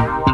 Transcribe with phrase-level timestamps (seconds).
[0.00, 0.31] Welcome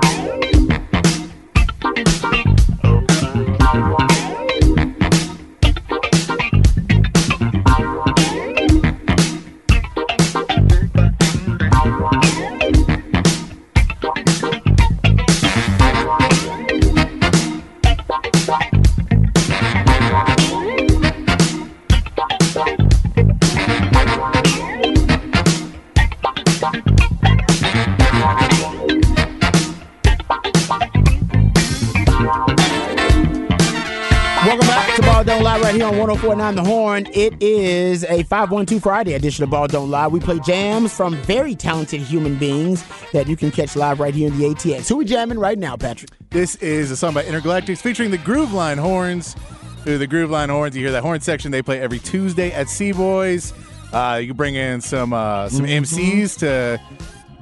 [36.29, 37.07] 1049 The Horn.
[37.15, 40.09] It is a 512 Friday edition of Ball Don't Lie.
[40.09, 44.29] We play jams from very talented human beings that you can catch live right here
[44.29, 44.91] in the ATX.
[44.91, 46.11] Who we jamming right now, Patrick?
[46.29, 49.37] This is a song by Intergalactics featuring the Groove Line Horns.
[49.85, 51.51] Through the Groove Line Horns, you hear that horn section.
[51.51, 53.55] They play every Tuesday at C-Boy's.
[53.95, 56.79] Uh, you bring in some uh, some MCs to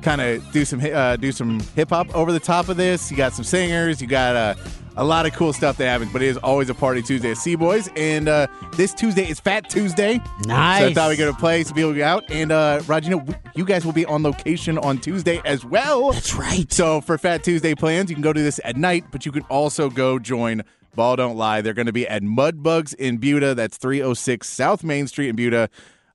[0.01, 3.11] kind of do some uh, do some hip hop over the top of this.
[3.11, 4.01] You got some singers.
[4.01, 4.55] You got uh,
[4.97, 6.13] a lot of cool stuff that happens.
[6.13, 7.89] But it is always a party Tuesday at C-Boy's.
[7.97, 10.21] And uh, this Tuesday is Fat Tuesday.
[10.47, 10.81] Nice.
[10.81, 12.25] So I thought we'd go to play some people will be out.
[12.31, 16.13] And uh, Roger, you know, you guys will be on location on Tuesday as well.
[16.13, 16.71] That's right.
[16.73, 19.43] So for Fat Tuesday plans, you can go do this at night, but you can
[19.45, 20.63] also go join
[20.95, 21.61] Ball Don't Lie.
[21.61, 23.55] They're going to be at Mudbugs in Buda.
[23.55, 25.69] That's 306 South Main Street in Buda.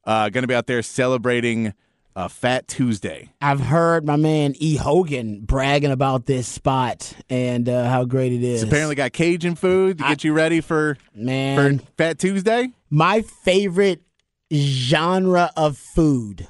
[0.03, 1.73] Uh, going to be out there celebrating
[2.15, 3.31] uh, Fat Tuesday.
[3.41, 4.75] I've heard my man E.
[4.75, 8.63] Hogan bragging about this spot and uh, how great it is.
[8.63, 12.71] It's apparently got Cajun food to get you ready for Man, for Fat Tuesday.
[12.89, 14.01] my favorite
[14.53, 16.47] genre of food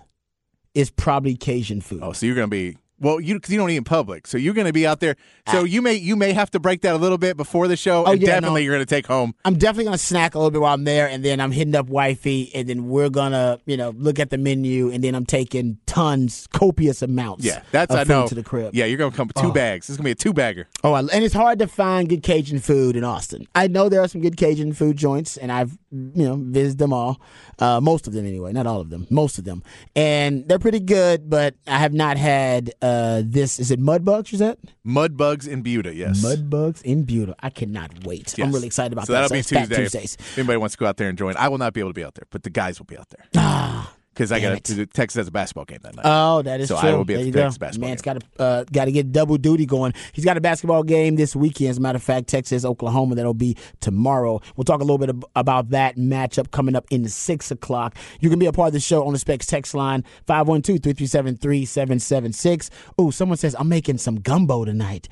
[0.73, 1.99] is probably Cajun food.
[2.01, 4.37] Oh, so you're going to be well, you because you don't eat in public, so
[4.37, 5.15] you're going to be out there.
[5.49, 8.05] So you may you may have to break that a little bit before the show.
[8.05, 8.65] Oh, and yeah, definitely no.
[8.65, 9.33] you're going to take home.
[9.43, 11.87] I'm definitely gonna snack a little bit while I'm there, and then I'm hitting up
[11.87, 15.79] wifey, and then we're gonna, you know, look at the menu, and then I'm taking
[15.87, 17.43] tons, copious amounts.
[17.43, 18.27] Yeah, that's I know.
[18.27, 18.75] to the crib.
[18.75, 19.89] Yeah, you're going to come with two bags.
[19.89, 20.67] It's going to be a two bagger.
[20.83, 23.47] Oh, and it's hard to find good Cajun food in Austin.
[23.55, 26.93] I know there are some good Cajun food joints, and I've you know visited them
[26.93, 27.19] all,
[27.59, 29.63] uh, most of them anyway, not all of them, most of them,
[29.95, 31.29] and they're pretty good.
[31.29, 32.90] But I have not had uh,
[33.23, 33.59] this.
[33.59, 34.33] Is it Mudbugs?
[34.33, 36.23] is that Mudbugs in Buda, yes.
[36.23, 37.35] Mudbugs in Buda.
[37.39, 38.33] I cannot wait.
[38.39, 39.21] I'm really excited about so that.
[39.21, 39.75] that'll be it's Fat Tuesday.
[39.83, 40.13] Tuesdays.
[40.19, 41.93] If anybody wants to go out there and join, I will not be able to
[41.93, 43.93] be out there, but the guys will be out there Ah.
[44.13, 46.03] Because I got to Texas has a basketball game that night.
[46.05, 46.89] Oh, that is So true.
[46.89, 47.41] I will be at the you go.
[47.43, 48.13] Texas basketball Man's game.
[48.15, 49.93] got to uh, got to get double duty going.
[50.13, 51.69] He's got a basketball game this weekend.
[51.71, 53.15] As a matter of fact, Texas, Oklahoma.
[53.15, 54.41] That'll be tomorrow.
[54.55, 57.95] We'll talk a little bit ab- about that matchup coming up in the six o'clock.
[58.19, 62.69] You can be a part of the show on the Specs text line 512-337-3776.
[62.99, 65.07] Ooh, someone says I'm making some gumbo tonight.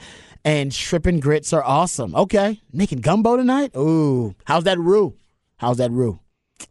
[0.46, 2.16] And shrimp and grits are awesome.
[2.16, 3.76] Okay, making gumbo tonight.
[3.76, 5.18] Ooh, how's that roux?
[5.58, 6.22] How's that roux?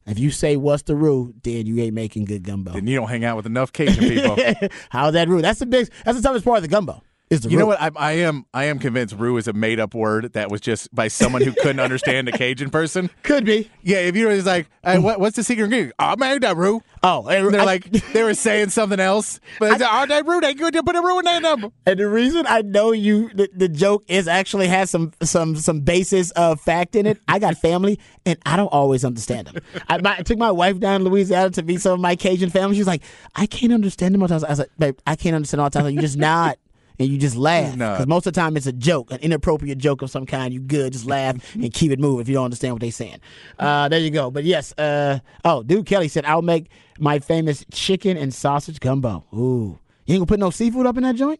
[0.06, 2.72] If you say what's the rule, then you ain't making good gumbo.
[2.72, 4.36] and you don't hang out with enough Cajun people.
[4.90, 5.42] How's that rule?
[5.42, 5.90] That's the big.
[6.04, 7.02] That's the toughest part of the gumbo.
[7.30, 7.80] Is the You know what?
[7.80, 10.94] I, I am I am convinced roux is a made up word that was just
[10.94, 13.10] by someone who couldn't understand a Cajun person.
[13.22, 13.70] Could be.
[13.82, 15.92] Yeah, if you were just like, hey, what, what's the secret ingredient?
[15.98, 16.80] Oh, I made that roux.
[17.02, 20.26] Oh, and, And they're I- like, they were saying something else, but it's oh, that
[20.26, 21.68] roux, they to put a roux in that number.
[21.86, 25.80] and the reason I know you, the, the joke is actually has some some some
[25.80, 27.18] basis of fact in it.
[27.28, 29.62] I got family, and I don't always understand them.
[29.88, 32.48] I, my, I took my wife down to Louisiana to meet some of my Cajun
[32.50, 32.76] family.
[32.76, 33.02] She was like,
[33.36, 34.46] I can't understand them all the time.
[34.46, 35.90] I was like, babe, I can't understand all the time.
[35.94, 36.56] You just nod.
[37.00, 40.02] And you just laugh because most of the time it's a joke, an inappropriate joke
[40.02, 40.52] of some kind.
[40.52, 43.20] You good, just laugh and keep it moving if you don't understand what they're saying.
[43.58, 44.30] Uh, there you go.
[44.32, 49.24] But yes, uh, oh, dude, Kelly said I'll make my famous chicken and sausage gumbo.
[49.32, 51.38] Ooh, you ain't gonna put no seafood up in that joint?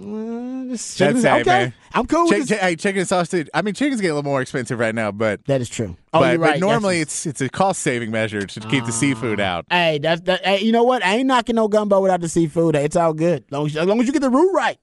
[0.00, 1.50] Uh, just chicken- That's okay.
[1.64, 1.74] man.
[1.92, 2.58] I'm cool with Chick- this.
[2.60, 3.48] chi- hey, chicken and sausage.
[3.52, 5.96] I mean, chicken's getting a little more expensive right now, but That is true.
[6.12, 6.60] Oh, but, you're right.
[6.60, 9.64] but normally That's- it's it's a cost saving measure to keep the seafood out.
[9.70, 10.44] Hey, that's that.
[10.44, 11.04] Hey, you know what?
[11.04, 12.76] I ain't knocking no gumbo without the seafood.
[12.76, 13.44] It's all good.
[13.50, 14.78] Long as, as long as you get the roux right.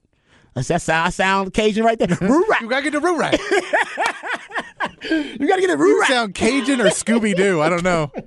[0.55, 2.07] That's that sound, sound Cajun right there.
[2.21, 2.61] Right.
[2.61, 3.39] You gotta get the roux right.
[5.09, 6.09] You gotta get the You right.
[6.09, 7.61] sound Cajun or Scooby Doo.
[7.61, 8.11] I don't know.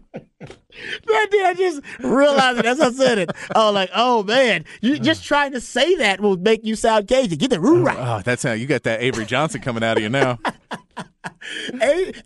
[1.09, 1.45] That did.
[1.45, 3.33] I just realized it as I said it.
[3.57, 4.99] Oh, like, oh man, you uh.
[4.99, 7.37] just trying to say that will make you sound Cajun.
[7.37, 7.99] Get the roux right.
[7.99, 10.39] Oh, oh, that's how you got that Avery Johnson coming out of you now.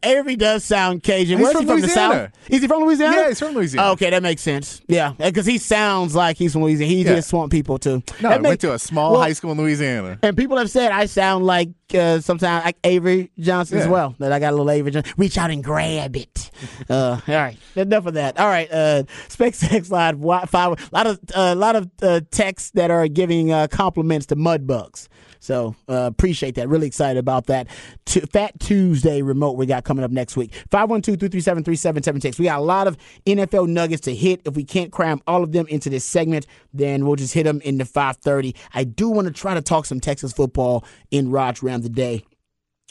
[0.02, 1.38] Avery does sound Cajun.
[1.38, 1.81] He's Where's from he from?
[1.81, 2.31] The Louisiana.
[2.34, 2.50] South?
[2.50, 3.16] Is he from Louisiana?
[3.16, 3.90] Yeah, he's from Louisiana.
[3.93, 4.82] okay, that makes sense.
[4.88, 6.93] Yeah, because he sounds like he's from Louisiana.
[6.93, 7.16] He Yeah.
[7.16, 8.02] just swamp people too.
[8.20, 10.19] No, I went to a small well, high school in Louisiana.
[10.22, 14.14] And people have said I sound like uh, sometimes like Avery Johnson as well.
[14.19, 15.12] That I got a little Avery Johnson.
[15.16, 16.50] Reach out and grab it.
[16.88, 18.38] Uh, all right, enough of that.
[18.38, 20.73] All right, uh, SpaceX Live five.
[20.73, 24.37] A lot of a uh, lot of uh, texts that are giving uh, compliments to
[24.37, 25.09] Mudbugs.
[25.43, 26.69] So uh, appreciate that.
[26.69, 27.67] Really excited about that.
[28.06, 30.53] Fat Tuesday remote we got coming up next week.
[30.70, 32.38] 512-337-3776.
[32.38, 34.43] We got a lot of NFL nuggets to hit.
[34.44, 37.61] If we can't cram all of them into this segment, then we'll just hit them
[37.62, 38.55] in the 530.
[38.73, 41.88] I do want to try to talk some Texas football in Rod's rant of the
[41.88, 42.25] day.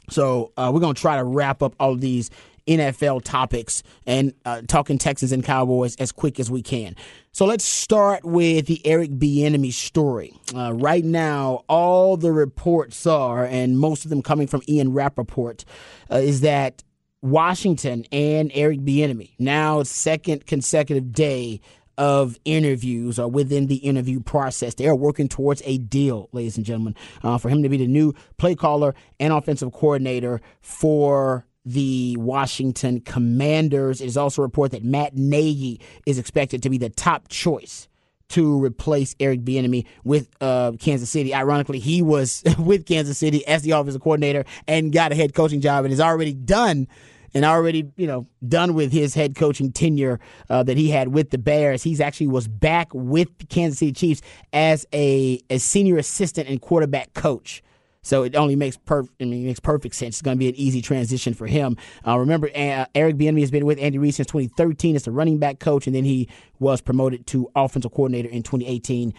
[0.10, 2.30] So uh, we're going to try to wrap up all these
[2.78, 6.96] NFL topics and uh, talking Texans and Cowboys as quick as we can.
[7.32, 10.34] So let's start with the Eric Bieniemy story.
[10.54, 15.64] Uh, right now, all the reports are, and most of them coming from Ian Rapoport,
[16.12, 16.84] uh, is that
[17.22, 21.62] Washington and Eric Bieniemy now second consecutive day
[21.98, 24.74] of interviews or within the interview process.
[24.74, 27.88] They are working towards a deal, ladies and gentlemen, uh, for him to be the
[27.88, 34.02] new play caller and offensive coordinator for the Washington Commanders.
[34.02, 37.88] It is also reported that Matt Nagy is expected to be the top choice
[38.30, 41.34] to replace Eric Bieniemy with uh, Kansas City.
[41.34, 45.62] Ironically, he was with Kansas City as the offensive coordinator and got a head coaching
[45.62, 46.88] job and is already done
[47.34, 50.20] and already you know done with his head coaching tenure
[50.50, 51.84] uh, that he had with the Bears.
[51.84, 54.22] He's actually was back with the Kansas City Chiefs
[54.54, 57.64] as a, a senior assistant and quarterback coach.
[58.04, 59.14] So it only makes perfect.
[59.22, 60.16] I mean, makes perfect sense.
[60.16, 61.78] It's going to be an easy transition for him.
[62.06, 65.38] Uh, remember, uh, Eric Bieniemy has been with Andy Reid since 2013 as the running
[65.38, 66.28] back coach, and then he
[66.60, 69.14] was promoted to offensive coordinator in 2018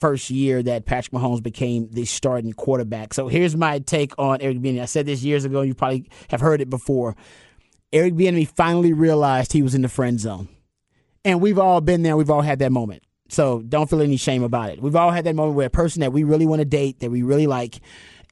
[0.00, 3.14] first year that Patrick Mahomes became the starting quarterback.
[3.14, 4.82] So here's my take on Eric Bieniemy.
[4.82, 5.62] I said this years ago.
[5.62, 7.16] You probably have heard it before.
[7.92, 10.48] Eric Bieniemy finally realized he was in the friend zone,
[11.24, 12.16] and we've all been there.
[12.16, 13.04] We've all had that moment.
[13.28, 14.80] So don't feel any shame about it.
[14.80, 17.10] We've all had that moment where a person that we really want to date, that
[17.10, 17.80] we really like,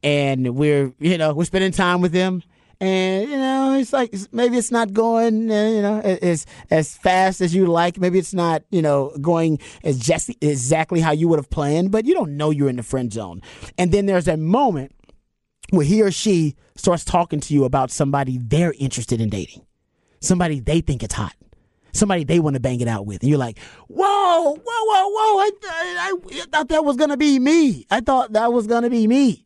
[0.04, 2.42] and we're you know we're spending time with them.
[2.80, 7.40] And you know it's like maybe it's not going uh, you know as as fast
[7.40, 7.98] as you like.
[7.98, 12.04] Maybe it's not you know going as just exactly how you would have planned but
[12.04, 13.40] you don't know you're in the friend zone.
[13.78, 14.92] And then there's a moment
[15.70, 19.64] where he or she starts talking to you about somebody they're interested in dating
[20.20, 21.34] somebody they think it's hot
[21.92, 23.22] somebody they want to bang it out with.
[23.22, 23.58] And you're like
[23.88, 27.86] whoa whoa whoa whoa I, I, I thought that was gonna be me.
[27.90, 29.43] I thought that was gonna be me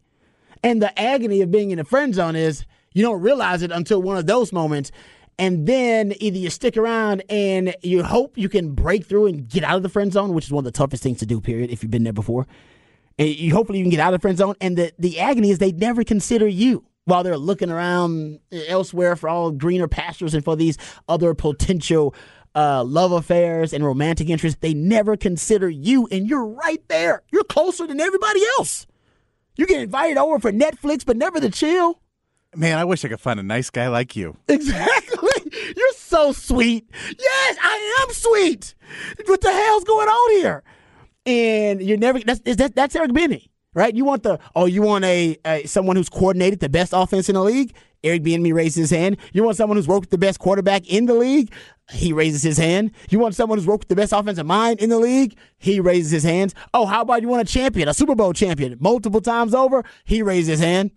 [0.62, 4.02] and the agony of being in the friend zone is you don't realize it until
[4.02, 4.90] one of those moments.
[5.38, 9.62] And then either you stick around and you hope you can break through and get
[9.62, 11.70] out of the friend zone, which is one of the toughest things to do, period,
[11.70, 12.46] if you've been there before.
[13.18, 14.56] And you hopefully you can get out of the friend zone.
[14.60, 19.28] And the, the agony is they never consider you while they're looking around elsewhere for
[19.28, 20.76] all greener pastures and for these
[21.08, 22.14] other potential
[22.54, 24.58] uh, love affairs and romantic interests.
[24.60, 27.22] They never consider you, and you're right there.
[27.32, 28.86] You're closer than everybody else.
[29.58, 32.00] You get invited over for Netflix, but never to chill.
[32.54, 34.36] Man, I wish I could find a nice guy like you.
[34.48, 35.52] Exactly.
[35.76, 36.88] You're so sweet.
[37.18, 38.74] Yes, I am sweet.
[39.26, 40.62] What the hell's going on here?
[41.26, 42.20] And you're never.
[42.20, 43.94] That's that, that's Eric Bieniemy, right?
[43.94, 47.34] You want the oh, you want a, a someone who's coordinated the best offense in
[47.34, 47.74] the league.
[48.04, 49.16] Eric Bieniemy raises his hand.
[49.32, 51.52] You want someone who's worked with the best quarterback in the league?
[51.90, 52.92] He raises his hand.
[53.10, 55.36] You want someone who's worked with the best offensive mind in the league?
[55.56, 56.54] He raises his hands.
[56.74, 59.84] Oh, how about you want a champion, a Super Bowl champion, multiple times over?
[60.04, 60.90] He raises his hand.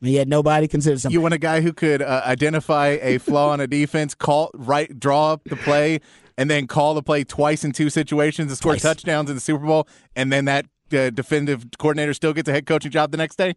[0.00, 1.12] And yet nobody considers him.
[1.12, 4.98] You want a guy who could uh, identify a flaw in a defense, call right,
[4.98, 6.00] draw up the play,
[6.36, 8.82] and then call the play twice in two situations and score twice.
[8.82, 9.86] touchdowns in the Super Bowl,
[10.16, 13.54] and then that uh, defensive coordinator still gets a head coaching job the next day.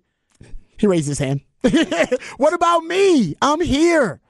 [0.77, 1.41] He raised his hand.
[2.37, 3.35] what about me?
[3.41, 4.21] I'm here.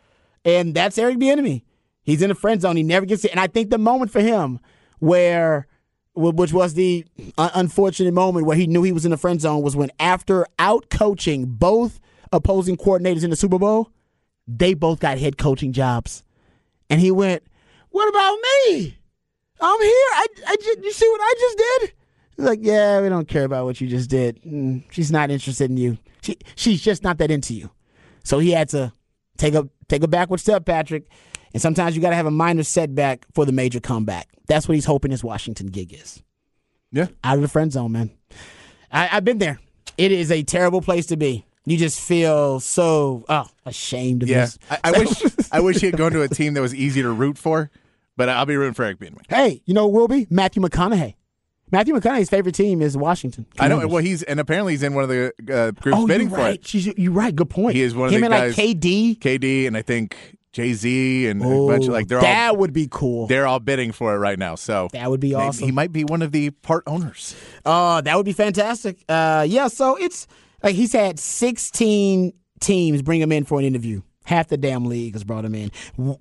[0.43, 1.63] And that's Eric Bieniemy.
[2.03, 2.75] He's in the friend zone.
[2.75, 3.31] He never gets it.
[3.31, 4.59] And I think the moment for him
[4.99, 5.67] where
[6.15, 7.05] which was the
[7.37, 10.89] unfortunate moment where he knew he was in the friend zone was when after out
[10.89, 11.99] coaching both
[12.31, 13.91] opposing coordinators in the Super Bowl,
[14.47, 16.23] they both got head coaching jobs.
[16.89, 17.43] And he went,
[17.89, 18.97] What about me?
[19.59, 20.09] I'm here.
[20.13, 21.93] I, I just, you see what I just did?
[22.37, 24.41] He's like, Yeah, we don't care about what you just did.
[24.43, 25.97] Mm, she's not interested in you.
[26.25, 27.69] She, she's just not that into you.
[28.23, 28.91] So he had to
[29.37, 31.07] take a take a backward step, Patrick.
[31.53, 34.27] And sometimes you got to have a minor setback for the major comeback.
[34.47, 36.21] That's what he's hoping his Washington gig is.
[36.91, 38.11] Yeah, out of the friend zone, man.
[38.91, 39.59] I, I've been there.
[39.97, 41.45] It is a terrible place to be.
[41.65, 44.41] You just feel so oh ashamed of yeah.
[44.41, 44.59] this.
[44.69, 47.11] I, I wish I wish he had gone to a team that was easy to
[47.11, 47.69] root for,
[48.17, 49.23] but I'll be rooting for Eric Bieniemy.
[49.29, 51.15] Hey, you know who will be Matthew McConaughey.
[51.71, 53.45] Matthew McConaughey's favorite team is Washington.
[53.55, 53.79] Commanders.
[53.79, 53.87] I know.
[53.87, 56.43] Well, he's and apparently he's in one of the uh, groups oh, bidding you're for
[56.43, 56.55] right.
[56.55, 56.67] it.
[56.67, 57.35] She's, you're right.
[57.35, 57.75] Good point.
[57.75, 58.57] He is one of Him the and guys.
[58.57, 62.19] like KD, KD, and I think Jay Z and oh, a bunch of like they're
[62.19, 63.27] all that all would be cool.
[63.27, 64.55] They're all bidding for it right now.
[64.55, 65.65] So that would be awesome.
[65.65, 67.35] He might be one of the part owners.
[67.65, 69.03] Oh, uh, that would be fantastic.
[69.09, 69.67] Uh, yeah.
[69.67, 70.27] So it's
[70.63, 72.31] like he's had 16
[72.61, 75.71] teams bring him in for an interview Half the damn league has brought him in,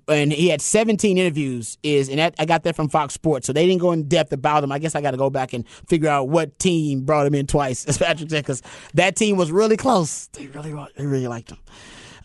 [0.07, 1.77] and he had 17 interviews.
[1.83, 4.31] Is and that, I got that from Fox Sports, so they didn't go in depth
[4.31, 4.71] about him.
[4.71, 7.47] I guess I got to go back and figure out what team brought him in
[7.47, 8.61] twice, as Patrick said, because
[8.93, 10.27] that team was really close.
[10.27, 11.59] They really, they really liked him.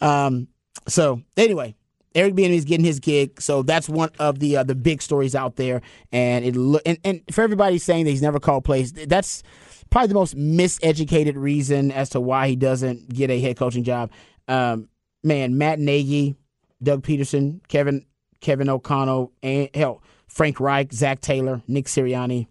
[0.01, 0.49] Um,
[0.87, 1.75] so anyway,
[2.15, 5.35] Eric Bieniemy is getting his gig, so that's one of the uh, the big stories
[5.35, 5.81] out there.
[6.11, 9.43] And it and, and for everybody saying that he's never called plays, that's
[9.91, 14.11] probably the most miseducated reason as to why he doesn't get a head coaching job.
[14.49, 14.89] Um,
[15.23, 16.37] man, Matt Nagy,
[16.83, 18.05] Doug Pederson, Kevin
[18.41, 22.47] Kevin O'Connell, and hell, Frank Reich, Zac Taylor, Nick Sirianni,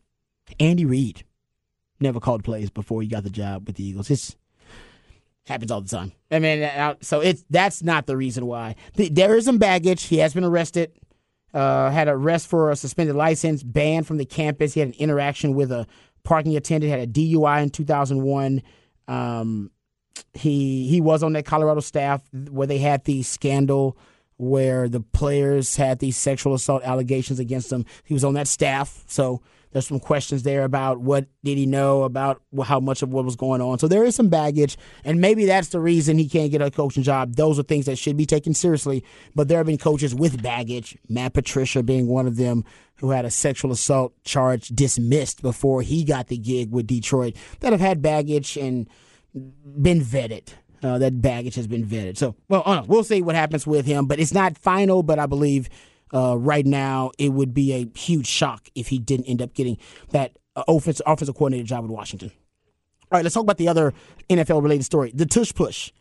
[0.60, 1.24] Andy Reid
[2.00, 4.10] never called plays before he got the job with the Eagles.
[4.10, 4.36] It's
[5.46, 6.12] happens all the time.
[6.32, 6.70] I mean,
[7.02, 8.76] so it's that's not the reason why.
[8.96, 10.04] There is some baggage.
[10.04, 10.92] He has been arrested.
[11.52, 14.76] Uh, had arrest for a suspended license, banned from the campus.
[14.76, 15.88] He had an interaction with a
[16.24, 16.92] parking attendant.
[16.92, 18.62] Had a DUI in 2001.
[19.08, 19.72] Um,
[20.34, 23.98] he he was on that Colorado staff where they had the scandal
[24.38, 27.86] where the players had these sexual assault allegations against him.
[28.06, 32.04] He was on that staff, so there's some questions there about what did he know
[32.04, 33.78] about how much of what was going on.
[33.80, 37.04] So there is some baggage, and maybe that's the reason he can't get a coaching
[37.04, 37.36] job.
[37.36, 39.04] Those are things that should be taken seriously.
[39.36, 42.64] But there have been coaches with baggage, Matt Patricia being one of them,
[42.96, 47.72] who had a sexual assault charge dismissed before he got the gig with Detroit, that
[47.72, 48.90] have had baggage and
[49.34, 50.50] been vetted.
[50.82, 52.16] Uh, that baggage has been vetted.
[52.18, 55.04] So, well, we'll see what happens with him, but it's not final.
[55.04, 55.70] But I believe
[56.14, 59.78] uh, right now it would be a huge shock if he didn't end up getting
[60.12, 62.32] that uh, offensive offensive coordinator job in Washington.
[63.12, 63.94] All right, let's talk about the other
[64.30, 65.92] NFL related story, the tush push.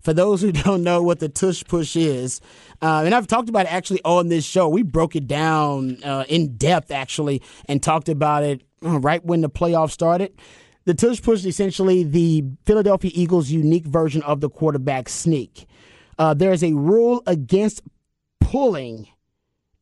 [0.00, 2.40] For those who don't know what the tush push is,
[2.82, 6.24] uh, and I've talked about it actually on this show, we broke it down uh,
[6.28, 10.32] in depth actually and talked about it uh, right when the playoffs started.
[10.84, 15.66] The tush push essentially the Philadelphia Eagles' unique version of the quarterback sneak.
[16.18, 17.82] Uh, there is a rule against
[18.40, 19.08] pulling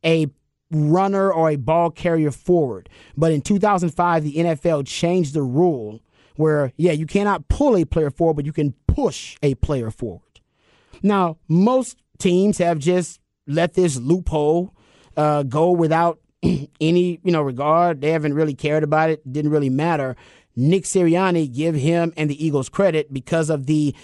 [0.05, 0.29] a
[0.71, 2.89] runner or a ball carrier forward.
[3.17, 6.01] But in 2005, the NFL changed the rule
[6.37, 10.41] where, yeah, you cannot pull a player forward, but you can push a player forward.
[11.03, 14.75] Now, most teams have just let this loophole
[15.17, 18.01] uh, go without any, you know, regard.
[18.01, 19.31] They haven't really cared about it.
[19.31, 20.17] Didn't really matter.
[20.55, 23.95] Nick Sirianni, give him and the Eagles credit because of the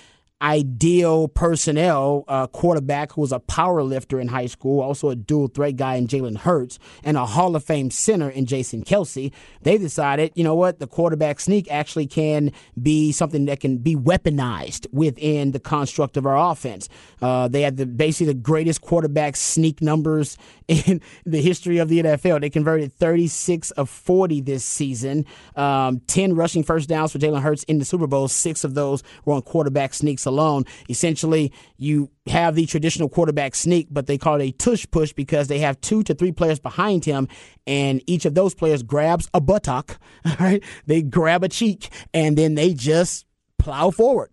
[0.41, 5.49] ideal personnel uh, quarterback who was a power lifter in high school, also a dual
[5.49, 9.33] threat guy in Jalen Hurts, and a Hall of Fame center in Jason Kelce.
[9.63, 13.97] They decided, you know what, the quarterback sneak actually can be something that can be
[13.97, 16.89] weaponized within the construct of our offense.
[17.21, 22.03] Uh, they had the basically the greatest quarterback sneak numbers in the history of the
[22.03, 22.41] NFL.
[22.41, 25.27] They converted 36 of 40 this season,
[25.57, 28.29] um, 10 rushing first downs for Jalen Hurts in the Super Bowl.
[28.29, 30.65] Six of those were on quarterback sneaks alone.
[30.89, 35.49] Essentially, you have the traditional quarterback sneak, but they call it a tush push because
[35.49, 37.27] they have two to three players behind him,
[37.67, 39.99] and each of those players grabs a buttock,
[40.41, 40.63] right?
[40.87, 43.27] They grab a cheek, and then they just
[43.59, 44.31] plow forward.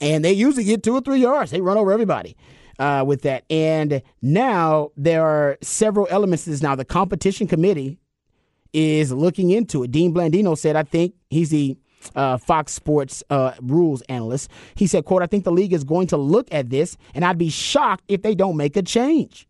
[0.00, 1.50] And they usually get two or three yards.
[1.50, 2.36] They run over everybody.
[2.78, 3.44] Uh, with that.
[3.48, 6.62] And now there are several elements to this.
[6.62, 8.00] Now, the competition committee
[8.72, 9.90] is looking into it.
[9.90, 11.76] Dean Blandino said, I think he's the
[12.14, 14.50] uh, Fox Sports uh, rules analyst.
[14.74, 17.38] He said, quote, I think the league is going to look at this, and I'd
[17.38, 19.48] be shocked if they don't make a change.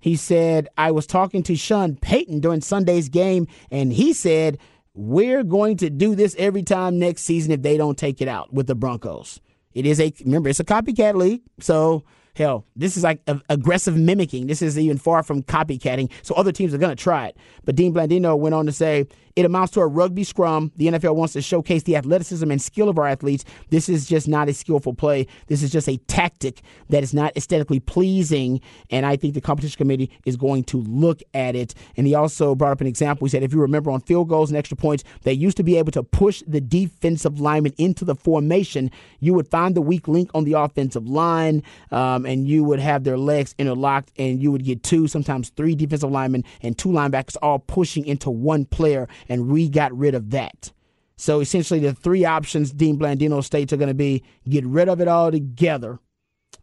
[0.00, 4.58] He said, I was talking to Sean Payton during Sunday's game, and he said,
[4.94, 8.52] we're going to do this every time next season if they don't take it out
[8.52, 9.40] with the Broncos.
[9.72, 12.04] It is a, remember, it's a copycat league, so
[12.38, 14.46] Hell, this is like aggressive mimicking.
[14.46, 16.08] This is even far from copycatting.
[16.22, 17.36] So other teams are going to try it.
[17.64, 20.72] But Dean Blandino went on to say it amounts to a rugby scrum.
[20.74, 23.44] The NFL wants to showcase the athleticism and skill of our athletes.
[23.70, 25.28] This is just not a skillful play.
[25.46, 28.60] This is just a tactic that is not aesthetically pleasing.
[28.90, 31.72] And I think the competition committee is going to look at it.
[31.96, 33.26] And he also brought up an example.
[33.26, 35.76] He said, if you remember on field goals and extra points, they used to be
[35.76, 38.90] able to push the defensive lineman into the formation.
[39.20, 43.04] You would find the weak link on the offensive line, um, and you would have
[43.04, 47.36] their legs interlocked, and you would get two, sometimes three defensive linemen and two linebackers
[47.40, 50.72] all pushing into one player and we got rid of that.
[51.16, 55.00] So essentially, the three options Dean Blandino states are going to be get rid of
[55.00, 55.98] it all together,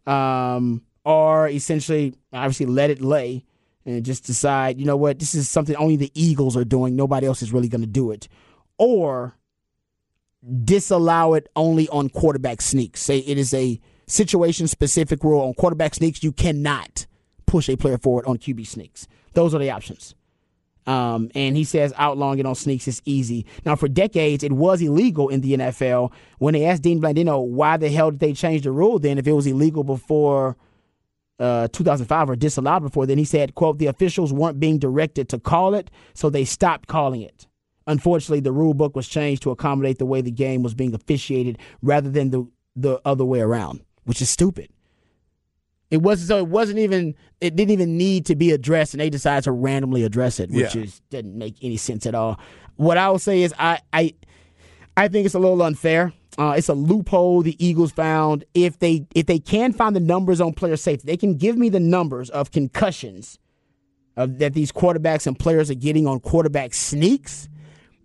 [0.06, 3.44] um, or essentially, obviously, let it lay
[3.84, 6.96] and just decide, you know what, this is something only the Eagles are doing.
[6.96, 8.28] Nobody else is really going to do it.
[8.78, 9.36] Or
[10.64, 13.00] disallow it only on quarterback sneaks.
[13.02, 16.22] Say it is a situation specific rule on quarterback sneaks.
[16.22, 17.06] You cannot
[17.46, 19.06] push a player forward on QB sneaks.
[19.34, 20.14] Those are the options.
[20.86, 23.44] Um, and he says outlawing it on sneaks is easy.
[23.64, 26.12] Now, for decades, it was illegal in the NFL.
[26.38, 29.26] When they asked Dean Blandino why the hell did they change the rule then if
[29.26, 30.56] it was illegal before
[31.38, 33.18] uh, 2005 or disallowed before then.
[33.18, 37.20] He said, "quote The officials weren't being directed to call it, so they stopped calling
[37.20, 37.46] it.
[37.86, 41.58] Unfortunately, the rule book was changed to accommodate the way the game was being officiated
[41.82, 44.70] rather than the the other way around, which is stupid.
[45.90, 46.38] It wasn't so.
[46.38, 47.14] It wasn't even.
[47.40, 50.74] It didn't even need to be addressed, and they decided to randomly address it, which
[50.74, 50.82] Yeah.
[50.82, 52.40] is didn't make any sense at all.
[52.76, 54.14] What I will say is, I I
[54.96, 56.12] I think it's a little unfair.
[56.38, 58.44] Uh, it's a loophole the Eagles found.
[58.52, 61.68] If they if they can find the numbers on player safety, they can give me
[61.68, 63.38] the numbers of concussions
[64.16, 67.48] of, that these quarterbacks and players are getting on quarterback sneaks.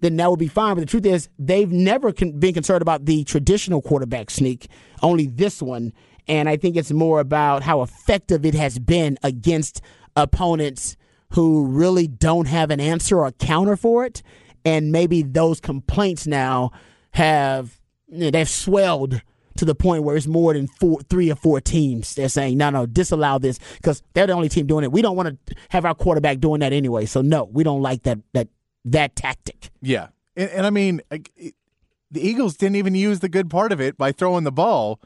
[0.02, 0.76] Then that would be fine.
[0.76, 4.68] But the truth is, they've never con- been concerned about the traditional quarterback sneak.
[5.02, 5.94] Only this one,
[6.28, 9.82] and I think it's more about how effective it has been against
[10.16, 10.98] opponents
[11.32, 14.22] who really don't have an answer or counter for it.
[14.64, 16.72] And maybe those complaints now
[17.12, 19.22] have they've swelled
[19.58, 22.16] to the point where it's more than four, three or four teams.
[22.16, 24.92] They're saying, no, no, disallow this because they're the only team doing it.
[24.92, 27.06] We don't want to have our quarterback doing that anyway.
[27.06, 28.48] So no, we don't like that that
[28.86, 29.70] that tactic.
[29.82, 33.98] Yeah, and, and I mean, the Eagles didn't even use the good part of it
[33.98, 35.00] by throwing the ball,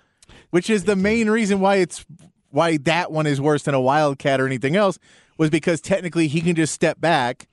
[0.52, 2.06] which is the main reason why it's
[2.52, 4.98] why that one is worse than a wildcat or anything else.
[5.38, 7.48] Was because technically he can just step back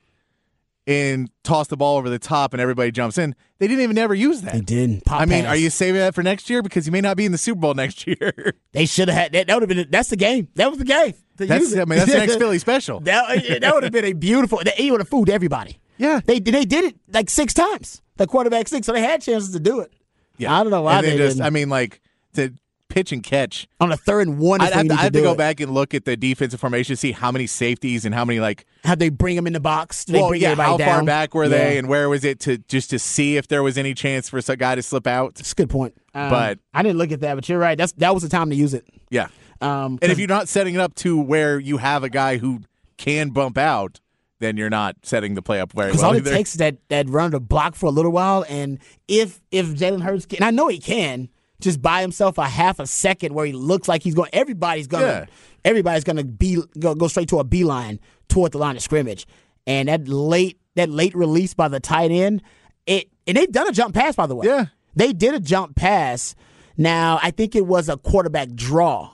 [0.86, 3.34] and toss the ball over the top, and everybody jumps in.
[3.58, 4.54] They didn't even ever use that.
[4.54, 5.04] They didn't.
[5.04, 5.52] Pop I mean, pass.
[5.52, 7.60] are you saving that for next year because you may not be in the Super
[7.60, 8.54] Bowl next year?
[8.72, 9.46] They should have had that.
[9.46, 9.88] That would have been.
[9.90, 10.48] That's the game.
[10.54, 11.14] That was the game.
[11.36, 11.72] that's.
[11.76, 13.00] I mean that's the next Philly special.
[13.00, 14.60] That, uh, that would have been a beautiful.
[14.76, 15.78] They would have fooled everybody.
[15.98, 16.20] Yeah.
[16.24, 18.02] they they did it like six times.
[18.16, 19.92] The quarterback six, so they had chances to do it.
[20.36, 21.46] Yeah, I don't know why And they just didn't.
[21.46, 22.00] I mean like
[22.34, 22.52] to
[22.92, 23.66] pitch and catch.
[23.80, 24.60] on a third and one.
[24.60, 25.38] I'd have to, I have to go it.
[25.38, 28.66] back and look at the defensive formation, see how many safeties and how many like
[28.84, 30.04] How they bring them in the box?
[30.04, 32.98] They well, yeah, how far back were they, and where was it to just to
[32.98, 35.36] see if there was any chance for a guy to slip out?
[35.36, 35.94] That's a good point.
[36.14, 37.34] Um, But- I didn't look at that.
[37.34, 37.78] But you're right.
[37.78, 38.86] That's that was the time to use it.
[39.10, 39.28] Yeah,
[39.60, 42.60] Um, and if you're not setting it up to where you have a guy who
[42.98, 44.00] can bump out,
[44.40, 46.04] then you're not setting the play up very well.
[46.06, 46.32] all it either.
[46.32, 50.02] takes is that that run to block for a little while, and if if Jalen
[50.02, 51.28] Hurts can, and I know he can,
[51.62, 54.30] just buy himself a half a second where he looks like he's going.
[54.32, 55.24] Everybody's gonna Yeah.
[55.64, 59.26] everybody's gonna be go, go straight to a beeline toward the line of scrimmage,
[59.66, 62.42] and that late that late release by the tight end,
[62.86, 64.46] it and they've done a jump pass by the way.
[64.46, 64.66] Yeah.
[64.94, 66.34] they did a jump pass.
[66.76, 69.10] Now I think it was a quarterback draw.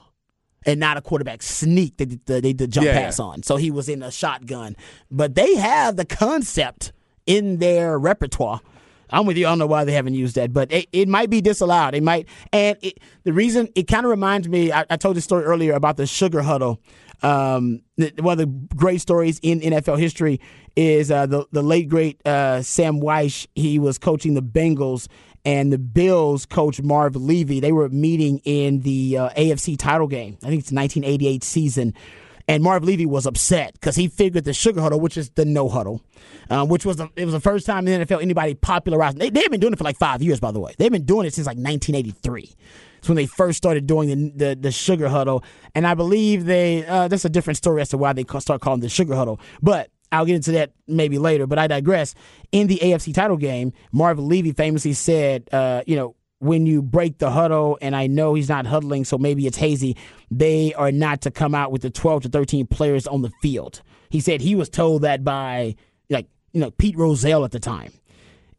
[0.66, 3.42] And not a quarterback sneak that they, did the jump Yeah, pass on.
[3.42, 4.76] So he was in a shotgun.
[5.10, 6.92] But they have the concept
[7.26, 8.60] in their repertoire.
[9.10, 9.46] I'm with you.
[9.46, 11.94] I don't know why they haven't used that, but it, it might be disallowed.
[11.94, 14.72] It might, and it, the reason it kind of reminds me.
[14.72, 16.80] I, I told this story earlier about the sugar huddle.
[17.22, 20.40] Um, the- one of the great stories in NFL history
[20.76, 23.46] is uh, the the late great uh, Sam Wyche.
[23.54, 25.08] He was coaching the Bengals,
[25.44, 27.58] and the Bills coach Marv Levy.
[27.60, 30.36] They were meeting in the uh, AFC title game.
[30.44, 31.94] I think it's the 1988 season.
[32.48, 35.68] And Marv Levy was upset because he figured the sugar huddle, which is the no
[35.68, 36.00] huddle,
[36.48, 39.18] um, which was the, it was the first time in the NFL anybody popularized.
[39.18, 40.74] They, they've been doing it for like five years, by the way.
[40.78, 42.54] They've been doing it since like 1983.
[42.98, 46.84] It's when they first started doing the the, the sugar huddle, and I believe they
[46.86, 49.38] uh, that's a different story as to why they start calling the sugar huddle.
[49.62, 51.46] But I'll get into that maybe later.
[51.46, 52.14] But I digress.
[52.50, 57.18] In the AFC title game, Marv Levy famously said, uh, you know, when you break
[57.18, 59.96] the huddle, and I know he's not huddling, so maybe it's hazy,
[60.30, 63.82] they are not to come out with the 12 to 13 players on the field.
[64.10, 65.74] He said he was told that by,
[66.08, 67.92] like, you know, Pete Rozelle at the time.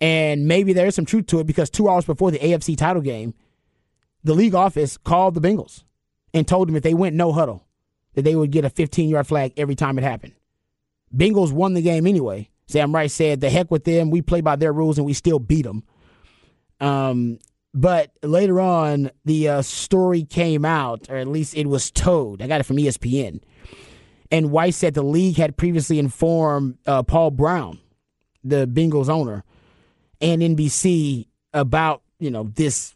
[0.01, 3.01] And maybe there is some truth to it because two hours before the AFC title
[3.01, 3.33] game,
[4.23, 5.83] the league office called the Bengals
[6.33, 7.65] and told them if they went no huddle,
[8.13, 10.33] that they would get a 15 yard flag every time it happened.
[11.15, 12.49] Bengals won the game anyway.
[12.67, 14.11] Sam Rice said, "The heck with them.
[14.11, 15.83] We play by their rules and we still beat them."
[16.79, 17.39] Um,
[17.73, 22.41] but later on, the uh, story came out, or at least it was told.
[22.41, 23.41] I got it from ESPN.
[24.32, 27.79] And Wyche said the league had previously informed uh, Paul Brown,
[28.43, 29.43] the Bengals owner,
[30.21, 32.95] and NBC about you know this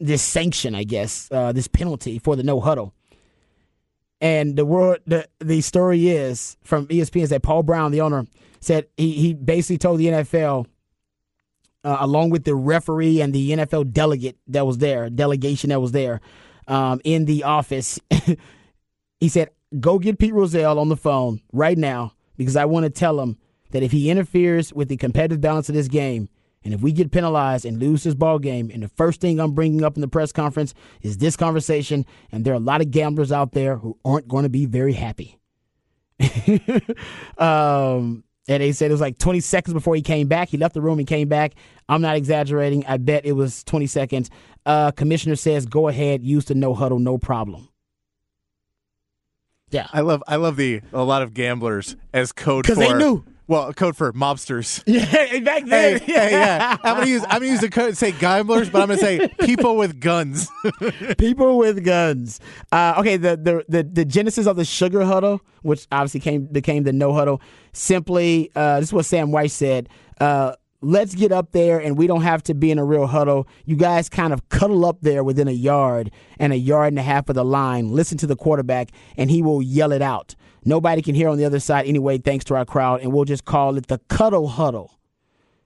[0.00, 2.94] this sanction, I guess, uh, this penalty for the no huddle.
[4.20, 8.26] And the word the the story is from ESPN is that Paul Brown, the owner,
[8.60, 10.66] said he he basically told the NFL,
[11.88, 15.92] uh, along with the referee and the NFL delegate that was there, delegation that was
[15.92, 16.20] there,
[16.66, 17.98] um, in the office,
[19.20, 19.48] he said,
[19.80, 23.38] "Go get Pete Rozelle on the phone right now because I want to tell him
[23.70, 26.28] that if he interferes with the competitive balance of this game."
[26.64, 29.52] And if we get penalized and lose this ball game, and the first thing I'm
[29.52, 32.90] bringing up in the press conference is this conversation, and there are a lot of
[32.90, 35.38] gamblers out there who aren't going to be very happy.
[37.38, 40.48] um, and they said it was like 20 seconds before he came back.
[40.48, 41.52] He left the room and came back.
[41.88, 42.84] I'm not exaggerating.
[42.86, 44.30] I bet it was 20 seconds.
[44.66, 47.68] Uh, commissioner says, go ahead, use the no huddle, no problem.
[49.70, 49.86] Yeah.
[49.92, 53.22] I love I love the a lot of gamblers as code 'Cause for they knew.
[53.48, 54.82] Well, code for mobsters.
[54.86, 56.00] Yeah, back then.
[56.00, 56.76] hey, yeah.
[56.84, 59.76] I'm gonna use I'm gonna use the code say gamblers, but I'm gonna say people
[59.76, 60.48] with guns.
[61.18, 62.40] People with guns.
[62.70, 66.82] Uh, okay, the, the the the genesis of the sugar huddle, which obviously came became
[66.84, 67.40] the no huddle,
[67.72, 69.88] simply uh, this is what Sam White said.
[70.20, 73.48] Uh, Let's get up there, and we don't have to be in a real huddle.
[73.64, 77.02] You guys kind of cuddle up there within a yard and a yard and a
[77.02, 77.90] half of the line.
[77.90, 80.36] Listen to the quarterback, and he will yell it out.
[80.64, 83.44] Nobody can hear on the other side anyway, thanks to our crowd, and we'll just
[83.44, 84.97] call it the cuddle huddle.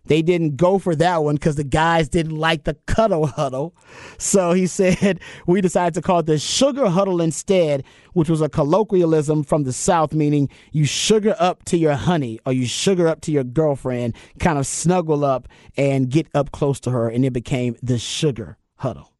[0.06, 3.74] They didn't go for that one because the guys didn't like the cuddle huddle.
[4.18, 8.48] So he said, we decided to call it the sugar huddle instead, which was a
[8.48, 13.20] colloquialism from the South, meaning you sugar up to your honey or you sugar up
[13.22, 17.08] to your girlfriend, kind of snuggle up and get up close to her.
[17.08, 19.11] And it became the sugar huddle.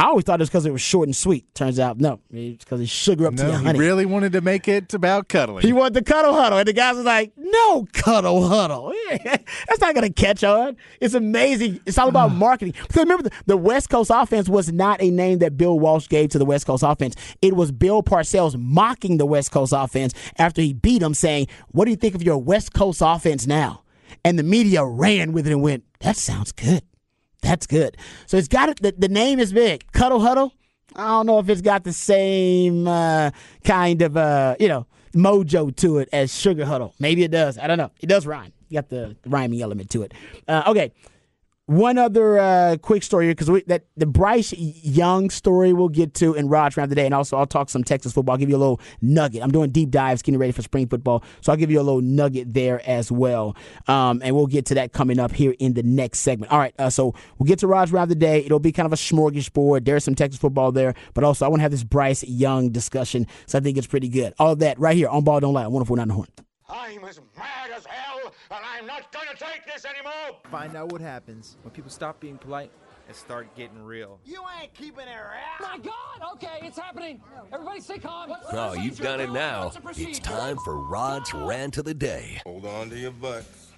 [0.00, 1.54] I always thought it was because it was short and sweet.
[1.54, 3.78] Turns out, no, it's because it's sugar up to No, your he honey.
[3.78, 5.60] really wanted to make it about cuddling.
[5.62, 8.94] He wanted the cuddle huddle, and the guys was like, "No cuddle huddle.
[9.24, 10.78] That's not going to catch on.
[11.02, 11.80] It's amazing.
[11.84, 15.40] It's all about marketing." Because remember, the, the West Coast offense was not a name
[15.40, 17.14] that Bill Walsh gave to the West Coast offense.
[17.42, 21.84] It was Bill Parcells mocking the West Coast offense after he beat them, saying, "What
[21.84, 23.82] do you think of your West Coast offense now?"
[24.24, 26.82] And the media ran with it and went, "That sounds good.
[27.42, 28.82] That's good." So it's got it.
[28.82, 29.90] The, the name is big.
[29.92, 30.52] Cuddle huddle.
[30.96, 33.30] I don't know if it's got the same uh,
[33.64, 36.94] kind of uh, you know mojo to it as Sugar Huddle.
[36.98, 37.58] Maybe it does.
[37.58, 37.90] I don't know.
[38.00, 38.52] It does rhyme.
[38.68, 40.14] You got the, rhyming element to it.
[40.46, 40.92] Uh, okay.
[41.70, 46.48] One other uh, quick story because that the Bryce Young story we'll get to in
[46.48, 48.32] Rod's rant of the day, and also I'll talk some Texas football.
[48.32, 49.40] I'll give you a little nugget.
[49.40, 52.00] I'm doing deep dives, getting ready for spring football, so I'll give you a little
[52.00, 53.54] nugget there as well.
[53.86, 56.50] Um, and we'll get to that coming up here in the next segment.
[56.50, 58.44] All right, uh, so we'll get to Rod's rant of the day.
[58.44, 59.84] It'll be kind of a smorgasbord.
[59.84, 63.28] There's some Texas football there, but also I want to have this Bryce Young discussion,
[63.46, 64.34] so I think it's pretty good.
[64.40, 66.26] All that right here on Ball Don't Lie, 104.9 The Horn.
[66.68, 68.09] I'm as mad as hell,
[68.50, 70.40] and I'm not gonna take this anymore!
[70.50, 72.72] Find out what happens when people stop being polite
[73.06, 74.18] and start getting real.
[74.24, 75.60] You ain't keeping it around!
[75.60, 76.32] My God!
[76.34, 77.20] Okay, it's happening.
[77.52, 78.32] Everybody, stay calm.
[78.52, 79.70] Oh, you've done it now.
[79.96, 82.40] It's time for Rod's rant of the day.
[82.44, 83.68] Hold on to your butts.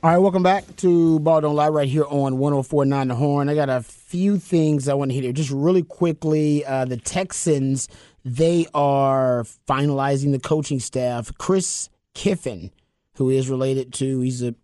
[0.00, 3.48] All right, welcome back to Ball Don't Lie right here on 1049 The Horn.
[3.48, 5.32] I got a few things I want to hit here.
[5.32, 7.88] Just really quickly, uh, the Texans,
[8.24, 11.32] they are finalizing the coaching staff.
[11.38, 11.88] Chris
[12.18, 12.72] Kiffin,
[13.14, 14.54] who is related to, he's a,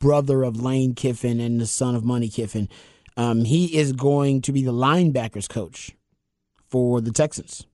[0.00, 2.68] brother of Lane Kiffin and the son of Monte Kiffin.
[3.16, 5.92] Um, he is going to be the linebackers coach
[6.68, 7.64] for the Texans.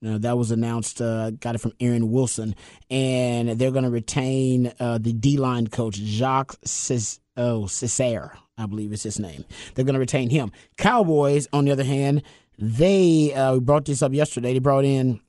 [0.00, 1.02] Now, that was announced.
[1.02, 2.54] Uh, got it from Aaron Wilson,
[2.90, 8.66] and they're going to retain uh, the D line coach Jacques Cis- oh Cesaire, I
[8.66, 9.44] believe is his name.
[9.74, 10.52] They're going to retain him.
[10.76, 12.22] Cowboys, on the other hand,
[12.56, 14.52] they uh, brought this up yesterday.
[14.52, 15.20] They brought in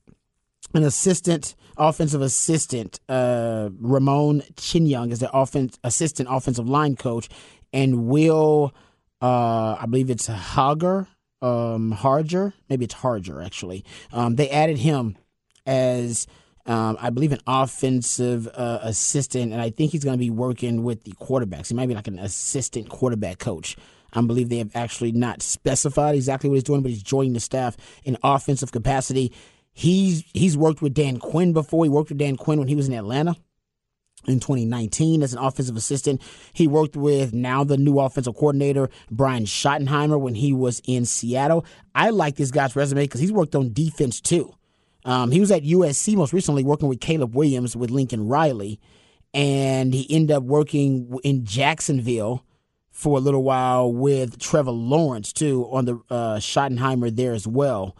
[0.73, 7.29] an assistant, offensive assistant, uh, Ramon Chinyoung is the offense assistant offensive line coach,
[7.71, 8.73] and Will,
[9.21, 11.07] uh, I believe it's Hager,
[11.41, 13.83] um, Harger, maybe it's Harger actually.
[14.11, 15.17] Um, they added him
[15.65, 16.27] as
[16.65, 20.83] um, I believe an offensive uh, assistant, and I think he's going to be working
[20.83, 21.67] with the quarterbacks.
[21.67, 23.75] He might be like an assistant quarterback coach.
[24.13, 27.39] I believe they have actually not specified exactly what he's doing, but he's joining the
[27.39, 29.33] staff in offensive capacity.
[29.73, 31.83] He's he's worked with Dan Quinn before.
[31.85, 33.35] He worked with Dan Quinn when he was in Atlanta
[34.27, 36.21] in 2019 as an offensive assistant.
[36.53, 41.65] He worked with now the new offensive coordinator, Brian Schottenheimer, when he was in Seattle.
[41.95, 44.53] I like this guy's resume because he's worked on defense too.
[45.05, 48.79] Um, he was at USC most recently working with Caleb Williams with Lincoln Riley,
[49.33, 52.45] and he ended up working in Jacksonville
[52.91, 57.97] for a little while with Trevor Lawrence too on the uh, Schottenheimer there as well.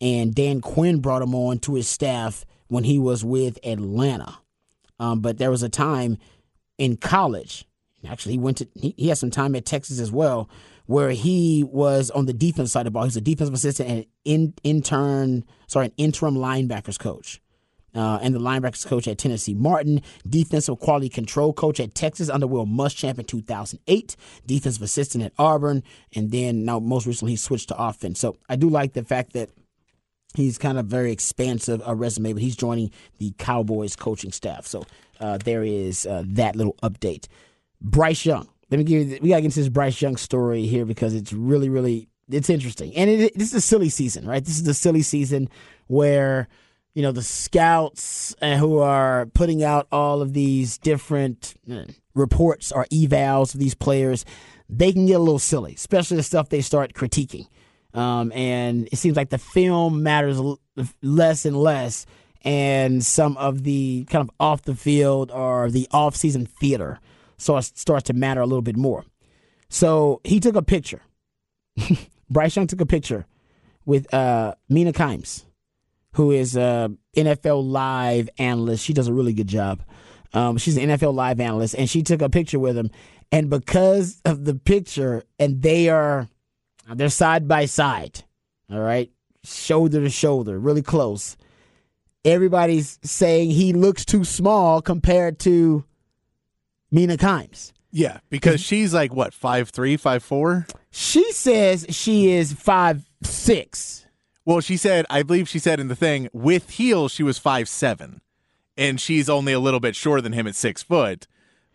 [0.00, 4.38] And Dan Quinn brought him on to his staff when he was with Atlanta.
[4.98, 6.18] Um, but there was a time
[6.78, 7.66] in college.
[8.06, 10.48] Actually, he went to he, he had some time at Texas as well,
[10.86, 13.04] where he was on the defense side of the ball.
[13.04, 17.40] He's a defensive assistant and in, intern, sorry, an interim linebackers coach.
[17.94, 22.46] Uh, and the linebackers coach at Tennessee Martin, defensive quality control coach at Texas under
[22.46, 27.68] Will Muschamp in 2008, defensive assistant at Auburn, and then now most recently he switched
[27.68, 28.18] to offense.
[28.18, 29.50] So I do like the fact that
[30.34, 34.66] he's kind of very expansive a resume, but he's joining the Cowboys coaching staff.
[34.66, 34.84] So
[35.20, 37.26] uh, there is uh, that little update.
[37.80, 38.48] Bryce Young.
[38.70, 39.18] Let me give you.
[39.20, 42.94] We gotta get into this Bryce Young story here because it's really, really, it's interesting,
[42.96, 44.44] and it, this is a silly season, right?
[44.44, 45.48] This is the silly season
[45.86, 46.48] where
[46.94, 52.72] you know the scouts uh, who are putting out all of these different uh, reports
[52.72, 54.24] or evals of these players.
[54.68, 57.46] They can get a little silly, especially the stuff they start critiquing.
[57.94, 60.60] Um, and it seems like the film matters l-
[61.00, 62.06] less and less,
[62.42, 66.98] and some of the kind of off the field or the off season theater
[67.38, 69.04] starts starts to matter a little bit more.
[69.68, 71.02] So he took a picture.
[72.30, 73.26] Bryce Young took a picture
[73.84, 75.44] with uh, Mina Kimes,
[76.14, 78.84] who is a NFL Live analyst.
[78.84, 79.82] She does a really good job.
[80.32, 82.90] Um, she's an NFL Live analyst, and she took a picture with him.
[83.30, 86.28] And because of the picture, and they are
[86.92, 88.24] they're side by side,
[88.70, 89.10] all right,
[89.42, 91.36] shoulder to shoulder, really close.
[92.24, 95.84] Everybody's saying he looks too small compared to
[96.90, 97.72] Mina Kimes.
[97.90, 100.66] Yeah, because she's like what five three, five four.
[100.90, 104.06] She says she is five six.
[104.44, 107.68] Well, she said, I believe she said in the thing with heels she was five
[107.68, 108.20] seven,
[108.76, 111.26] and she's only a little bit shorter than him at six foot.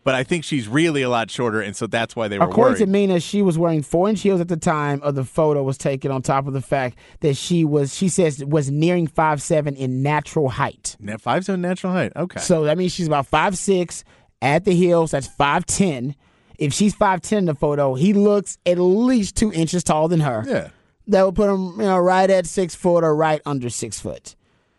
[0.05, 2.73] But I think she's really a lot shorter, and so that's why they were According
[2.75, 2.79] worried.
[2.79, 5.77] to Mina, she was wearing four inch heels at the time of the photo was
[5.77, 6.09] taken.
[6.09, 10.01] On top of the fact that she was, she says, was nearing five seven in
[10.01, 10.95] natural height.
[11.19, 12.13] Five seven natural height.
[12.15, 12.39] Okay.
[12.39, 14.03] So that means she's about five six
[14.41, 15.11] at the heels.
[15.11, 16.15] That's five ten.
[16.57, 20.21] If she's five ten in the photo, he looks at least two inches taller than
[20.21, 20.43] her.
[20.47, 20.69] yeah.
[21.07, 24.35] That would put him, you know, right at six foot or right under six foot.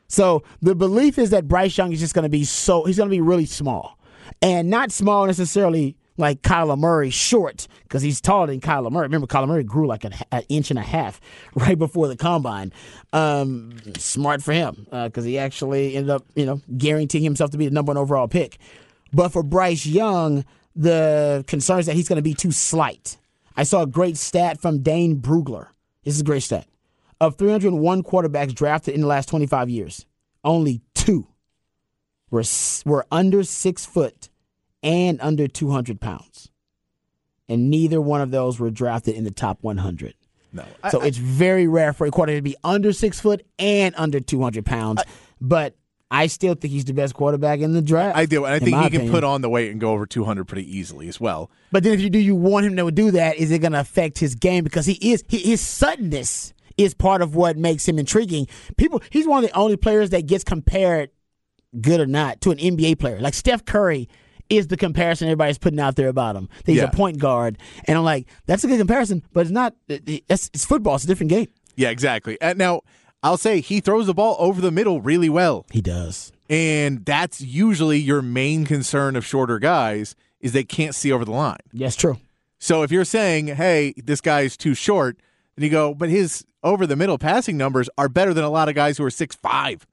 [0.09, 3.09] So the belief is that Bryce Young is just going to be so he's going
[3.09, 3.99] to be really small,
[4.43, 9.05] and not small necessarily like Kyler Murray short because he's taller than Kyler Murray.
[9.05, 11.21] Remember, Kyler Murray grew like an, an inch and a half
[11.55, 12.73] right before the combine.
[13.13, 17.67] Um, smart for him because he actually ended up, you know, guaranteeing himself to be
[17.67, 18.59] the number one overall pick.
[19.13, 20.45] But for Bryce Young,
[20.77, 23.17] the concern is that he's going to be too slight.
[23.57, 25.69] I saw a great stat from Dane Brugler.
[26.05, 26.67] This is a great stat.
[27.21, 30.07] Of 301 quarterbacks drafted in the last 25 years,
[30.45, 31.27] only two
[32.31, 32.45] were
[32.85, 34.29] were under six foot
[34.83, 36.51] and under 200 pounds,
[37.49, 40.15] and neither one of those were drafted in the top 100.
[40.53, 40.65] No.
[40.91, 44.67] So it's very rare for a quarterback to be under six foot and under 200
[44.67, 45.03] pounds.
[45.41, 45.77] but
[46.11, 48.17] I still think he's the best quarterback in the draft.
[48.19, 49.13] I do, and I think he can opinion.
[49.13, 51.53] put on the weight and go over 200 pretty easily as well.
[51.71, 53.37] But then if you do, you want him to do that.
[53.37, 54.65] Is it going to affect his game?
[54.65, 58.49] Because he is he, his suddenness is part of what makes him intriguing.
[58.77, 61.11] People, he's one of the only players that gets compared,
[61.81, 63.21] good or not, to an NBA player.
[63.21, 64.09] Like Steph Curry
[64.49, 66.49] is the comparison everybody's putting out there about him.
[66.65, 66.85] That he's Yeah.
[66.89, 69.75] a point guard, and I'm like, that's a good comparison, but it's not.
[69.89, 70.97] It's, it's football.
[70.97, 71.47] It's a different game.
[71.77, 72.37] Yeah, exactly.
[72.41, 72.81] And now,
[73.23, 75.67] I'll say he throws the ball over the middle really well.
[75.71, 76.33] He does.
[76.49, 81.31] And that's usually your main concern of shorter guys is they can't see over the
[81.31, 81.59] line.
[81.73, 82.19] Yes, true.
[82.59, 85.17] So if you're saying, "Hey, this guy's too short,"
[85.55, 88.69] then you go, "But his over the middle passing numbers are better than a lot
[88.69, 89.87] of guys who are six five,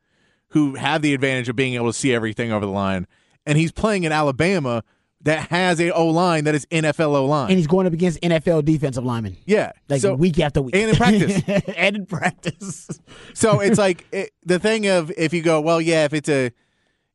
[0.50, 3.08] who have the advantage of being able to see everything over the line."
[3.46, 4.84] And he's playing in Alabama
[5.22, 7.50] that has a O line that is NFL O line.
[7.50, 9.38] And he's going up against NFL defensive linemen.
[9.46, 10.76] yeah, Like so week after week.
[10.76, 11.42] and in practice.
[11.76, 12.88] and in practice.
[13.34, 16.52] So it's like it, the thing of if you go, well, yeah, if it's a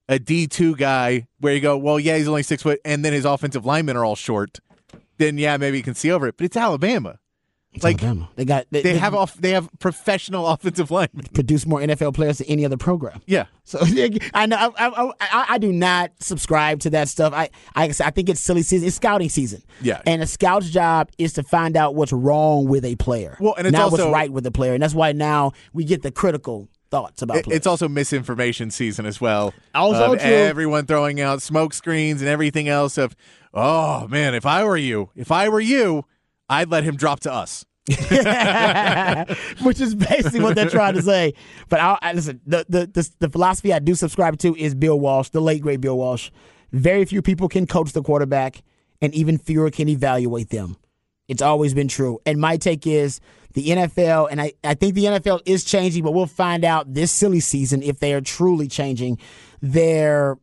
[0.08, 3.12] a D two guy where you go, well, yeah, he's only six foot, and then
[3.12, 4.58] his offensive linemen are all short,
[5.18, 6.36] then yeah, maybe you can see over it.
[6.36, 7.18] But it's Alabama.
[7.82, 8.28] Like Alabama.
[8.36, 11.26] They got they, they have off, they have professional offensive linemen.
[11.32, 13.22] produce more NFL players than any other program.
[13.26, 13.78] Yeah, So
[14.34, 17.32] I know I, I, I, I do not subscribe to that stuff.
[17.32, 18.86] I, I I think it's silly season.
[18.88, 19.62] It's scouting season.
[19.80, 20.02] Yeah.
[20.06, 23.36] and a scout's job is to find out what's wrong with a player.
[23.40, 25.84] Well, and it's not also- what's right with the player, and that's why now we
[25.84, 27.56] get the critical thoughts about It- players.
[27.56, 29.54] it's also misinformation season as well.
[29.74, 30.12] Also.
[30.12, 32.98] Everyone throwing out smoke screens and everything else.
[32.98, 33.16] Of
[33.54, 36.04] oh man, if I were you, if I were you,
[36.52, 37.64] I'd let him drop to us.
[39.62, 41.34] which is basically what they're trying to say.
[41.68, 42.40] But I, I listen.
[42.46, 45.80] The, the the the philosophy I do subscribe to is Bill Walsh, the late great
[45.80, 46.30] Bill Walsh.
[46.70, 48.62] Very few people can coach the quarterback,
[49.00, 50.76] and even fewer can evaluate them.
[51.26, 52.20] It's always been true.
[52.24, 53.20] And my take is
[53.54, 57.10] the NFL, and I, I think the NFL is changing, but we'll find out this
[57.10, 59.18] silly season if they are truly changing
[59.60, 60.38] their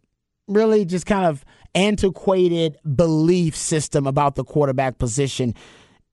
[0.47, 1.45] really just kind of
[1.75, 5.53] antiquated belief system about the quarterback position.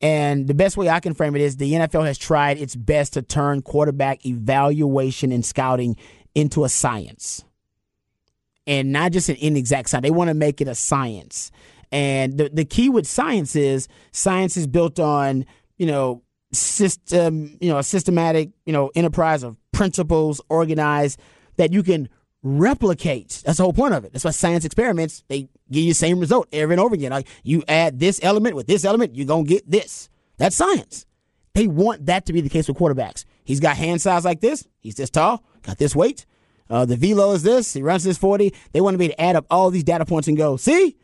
[0.01, 3.15] And the best way I can frame it is the NFL has tried its best
[3.15, 5.97] to turn quarterback evaluation and scouting
[6.35, 7.45] into a science.
[8.67, 10.03] And not just an inexact science.
[10.03, 11.51] They want to make it a science.
[11.93, 15.47] And the, the key with science is science is built on,
[15.79, 21.21] you know, system, you know, a systematic, you know, enterprise of principles organized
[21.57, 22.09] that you can
[22.47, 23.43] replicate.
[23.45, 24.13] That's the whole point of it.
[24.13, 27.11] That's why science experiments, they give you the same result over and over again.
[27.11, 30.09] Like you add this element with this element, you're gonna get this.
[30.39, 31.07] That's science.
[31.55, 33.25] They want that to be the case with quarterbacks.
[33.45, 36.25] He's got hand size like this, he's this tall, got this weight.
[36.69, 38.53] Uh, the velo is this, he runs this 40.
[38.73, 40.97] They want to be to add up all these data points and go, see,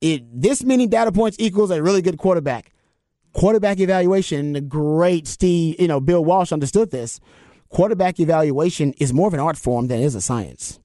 [0.00, 2.72] it this many data points equals a really good quarterback.
[3.32, 7.20] quarterback evaluation, the great Steve, you know, Bill Walsh understood this.
[7.70, 10.80] Quarterback evaluation is more of an art form than it is a science.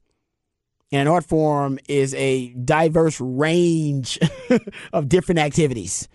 [0.91, 4.19] And an art form is a diverse range
[4.93, 6.08] of different activities.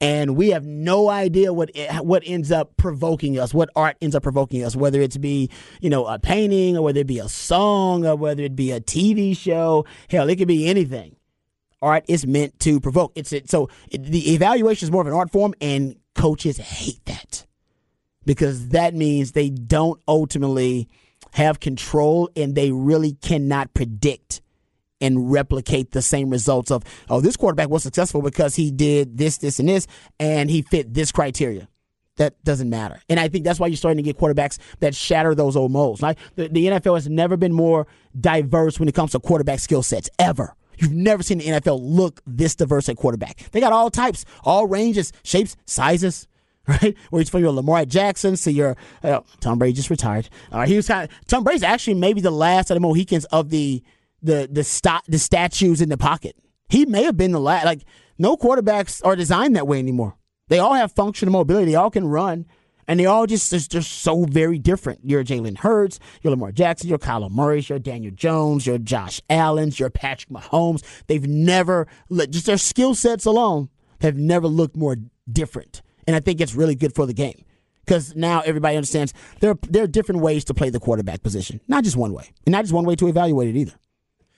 [0.00, 4.22] And we have no idea what what ends up provoking us, what art ends up
[4.22, 8.06] provoking us, whether it's be, you know, a painting or whether it be a song
[8.06, 9.84] or whether it be a TV show.
[10.08, 11.16] Hell, it could be anything
[11.80, 13.12] art is meant to provoke.
[13.16, 17.04] It's it, so it, the evaluation is more of an art form, and coaches hate
[17.06, 17.46] that
[18.24, 20.88] because that means they don't ultimately
[21.32, 24.42] have control, and they really cannot predict
[25.00, 29.38] and replicate the same results of oh this quarterback was successful because he did this,
[29.38, 29.86] this, and this,
[30.20, 31.68] and he fit this criteria.
[32.16, 33.00] That doesn't matter.
[33.08, 36.02] And I think that's why you're starting to get quarterbacks that shatter those old molds.
[36.02, 37.86] Like the, the NFL has never been more
[38.18, 40.54] diverse when it comes to quarterback skill sets, ever.
[40.78, 43.50] You've never seen the NFL look this diverse at quarterback.
[43.52, 46.28] They got all types, all ranges, shapes, sizes,
[46.66, 46.96] right?
[47.10, 50.28] Where it's from your Lamar Jackson to your uh, Tom Brady just retired.
[50.50, 53.50] Uh, he was kind of, Tom Brady's actually maybe the last of the Mohicans of
[53.50, 53.82] the
[54.22, 56.36] the the st- the statues in the pocket.
[56.68, 57.64] He may have been the last.
[57.64, 57.84] Like
[58.18, 60.16] no quarterbacks are designed that way anymore.
[60.48, 61.72] They all have functional mobility.
[61.72, 62.46] They all can run.
[62.88, 65.00] And they all just just so very different.
[65.04, 69.78] You're Jalen Hurts, you're Lamar Jackson, you're Kyler Murray, you're Daniel Jones, you're Josh Allen's,
[69.78, 70.82] you're Patrick Mahomes.
[71.06, 71.86] They've never
[72.28, 73.68] just their skill sets alone
[74.00, 74.96] have never looked more
[75.30, 75.80] different.
[76.06, 77.44] And I think it's really good for the game.
[77.84, 81.82] Because now everybody understands there, there are different ways to play the quarterback position, not
[81.82, 83.74] just one way, and not just one way to evaluate it either.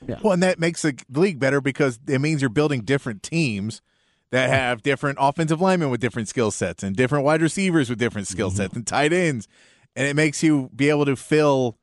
[0.07, 0.19] Yeah.
[0.23, 3.83] Well, and that makes the league better because it means you're building different teams
[4.31, 8.27] that have different offensive linemen with different skill sets and different wide receivers with different
[8.27, 8.57] skill mm-hmm.
[8.57, 9.47] sets and tight ends,
[9.95, 11.79] and it makes you be able to fill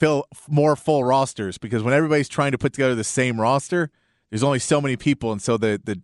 [0.00, 3.90] fill more full rosters because when everybody's trying to put together the same roster,
[4.30, 6.00] there's only so many people, and so the the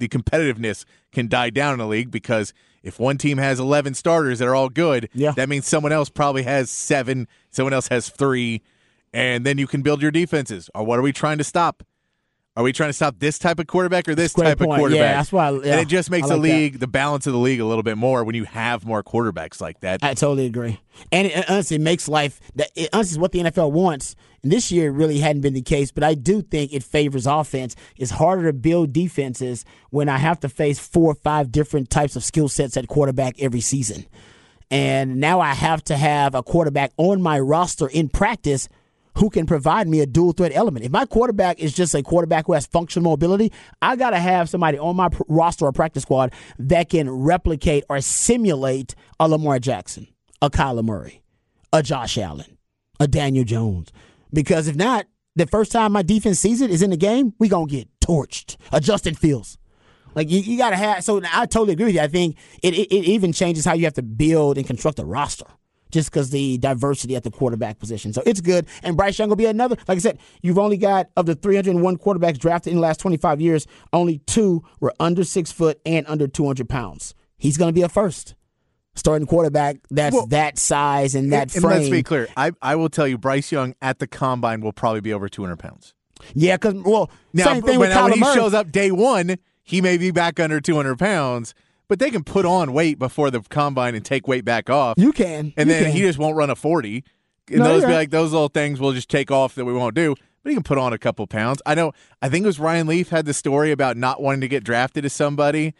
[0.00, 4.38] the competitiveness can die down in a league because if one team has 11 starters
[4.40, 5.32] that are all good, yeah.
[5.32, 8.62] that means someone else probably has seven, someone else has three,
[9.12, 10.70] and then you can build your defenses.
[10.74, 11.84] Or what are we trying to stop?
[12.60, 14.70] Are we trying to stop this type of quarterback or this type point.
[14.70, 15.00] of quarterback?
[15.00, 15.48] Yeah, that's why.
[15.50, 16.80] Yeah, and it just makes like the league, that.
[16.80, 19.80] the balance of the league, a little bit more when you have more quarterbacks like
[19.80, 20.04] that.
[20.04, 20.78] I totally agree.
[21.10, 22.38] And it, honestly, it makes life.
[22.56, 24.14] That it, honestly, is what the NFL wants.
[24.42, 27.26] And this year, it really hadn't been the case, but I do think it favors
[27.26, 27.76] offense.
[27.96, 32.14] It's harder to build defenses when I have to face four or five different types
[32.14, 34.04] of skill sets at quarterback every season.
[34.70, 38.68] And now I have to have a quarterback on my roster in practice
[39.16, 40.84] who can provide me a dual threat element.
[40.84, 44.48] If my quarterback is just a quarterback who has functional mobility, I got to have
[44.48, 50.06] somebody on my roster or practice squad that can replicate or simulate a Lamar Jackson,
[50.40, 51.22] a Kyler Murray,
[51.72, 52.58] a Josh Allen,
[52.98, 53.90] a Daniel Jones.
[54.32, 57.48] Because if not, the first time my defense sees it is in the game, we
[57.48, 58.56] going to get torched.
[58.72, 59.58] A Justin Fields.
[60.14, 61.04] Like you, you got to have.
[61.04, 62.00] So I totally agree with you.
[62.00, 65.04] I think it, it, it even changes how you have to build and construct a
[65.04, 65.46] roster
[65.90, 68.12] just because the diversity at the quarterback position.
[68.12, 68.66] So it's good.
[68.82, 69.76] And Bryce Young will be another.
[69.88, 73.40] Like I said, you've only got of the 301 quarterbacks drafted in the last 25
[73.40, 77.14] years, only two were under six foot and under 200 pounds.
[77.36, 78.34] He's going to be a first
[78.94, 81.72] starting quarterback that's well, that size and that and, frame.
[81.72, 82.28] And let's be clear.
[82.36, 85.58] I, I will tell you, Bryce Young at the combine will probably be over 200
[85.58, 85.94] pounds.
[86.34, 88.34] Yeah, because well, now, same thing when, with Kyler when he Murray.
[88.34, 91.54] shows up day one, he may be back under 200 pounds
[91.90, 94.96] but they can put on weight before the combine and take weight back off.
[94.96, 95.52] You can.
[95.56, 95.92] And you then can.
[95.92, 97.02] he just won't run a 40.
[97.48, 97.94] And No, those be right.
[97.94, 100.14] like, those little things we'll just take off that we won't do.
[100.44, 101.60] But he can put on a couple pounds.
[101.66, 101.90] I know,
[102.22, 105.04] I think it was Ryan Leaf had the story about not wanting to get drafted
[105.04, 105.74] as somebody.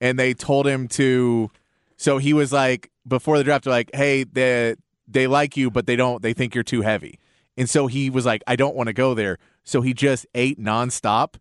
[0.00, 1.50] And they told him to,
[1.96, 4.76] so he was like, before the draft, they're like, hey, they,
[5.08, 7.18] they like you, but they don't, they think you're too heavy.
[7.56, 9.38] And so he was like, I don't want to go there.
[9.64, 11.34] So he just ate nonstop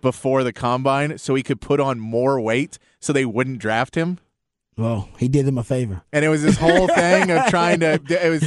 [0.00, 4.18] before the combine so he could put on more weight so they wouldn't draft him.
[4.76, 6.02] Well, he did them a favor.
[6.12, 8.00] And it was this whole thing of trying to.
[8.08, 8.44] It was,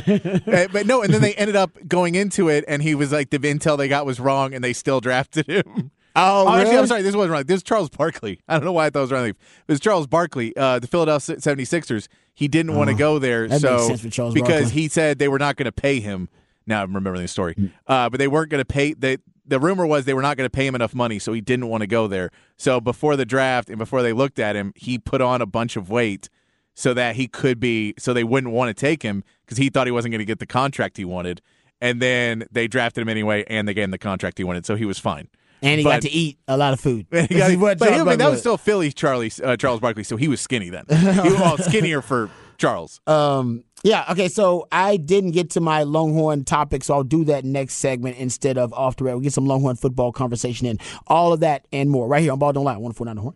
[0.47, 1.03] uh, but no.
[1.03, 3.87] And then they ended up going into it, and he was like, the intel they
[3.87, 5.91] got was wrong, and they still drafted him.
[6.15, 6.77] Oh, actually, really?
[6.77, 7.01] I'm sorry.
[7.01, 7.47] This wasn't right.
[7.47, 8.39] This is Charles Barkley.
[8.47, 9.35] I don't know why I thought it was Leaf.
[9.67, 12.07] It was Charles Barkley, uh, the Philadelphia 76ers.
[12.35, 14.81] He didn't want to go there, Oh, so makes sense for Charles because Barkley.
[14.81, 16.29] he said they were not going to pay him.
[16.67, 17.55] Now I'm remembering the story,
[17.87, 18.93] uh, but they weren't going to pay.
[18.93, 21.41] They, the rumor was they were not going to pay him enough money, so he
[21.41, 22.29] didn't want to go there.
[22.57, 25.75] So before the draft and before they looked at him, he put on a bunch
[25.75, 26.29] of weight
[26.75, 29.85] so that he could be, so they wouldn't want to take him because he thought
[29.87, 31.41] he wasn't going to get the contract he wanted.
[31.81, 34.75] And then they drafted him anyway, and they gave him the contract he wanted, so
[34.75, 35.27] he was fine.
[35.61, 37.07] And he But- got to eat a lot of food.
[37.11, 40.27] Got- but he- I mean, that was still Philly Charlie uh, Charles Barkley, so he
[40.27, 40.85] was skinny then.
[40.89, 42.29] He was well, skinnier for
[42.63, 43.01] Charles.
[43.07, 47.43] Um, yeah, okay, so I didn't get to my Longhorn topic, so I'll do that
[47.43, 49.15] next segment instead of off the rail.
[49.15, 50.79] We'll get some Longhorn football conversation in.
[51.07, 53.35] All of that and more right here on Ball Don't Lie, 149 The Horn.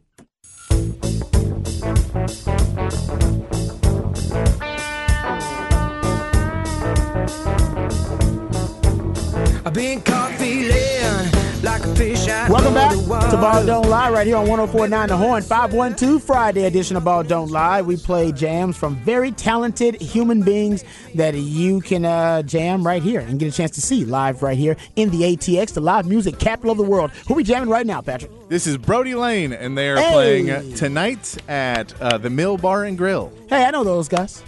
[9.65, 10.97] I've been caught feeling
[11.98, 12.91] Welcome back
[13.32, 15.41] to Ball Don't Lie right here on 1049 The Horn.
[15.41, 17.82] 512 Friday edition of Ball Don't Lie.
[17.82, 20.84] We play jams from very talented human beings
[21.16, 24.56] that you can uh, jam right here and get a chance to see live right
[24.60, 27.10] here in the ATX, the live music capital of the world.
[27.28, 28.30] Who we jamming right now, Patrick?
[28.48, 30.12] This is Brody Lane, and they are Hey.
[30.14, 33.34] playing tonight at uh, the Mill Bar and Grill.
[33.50, 34.43] Hey, I know those guys.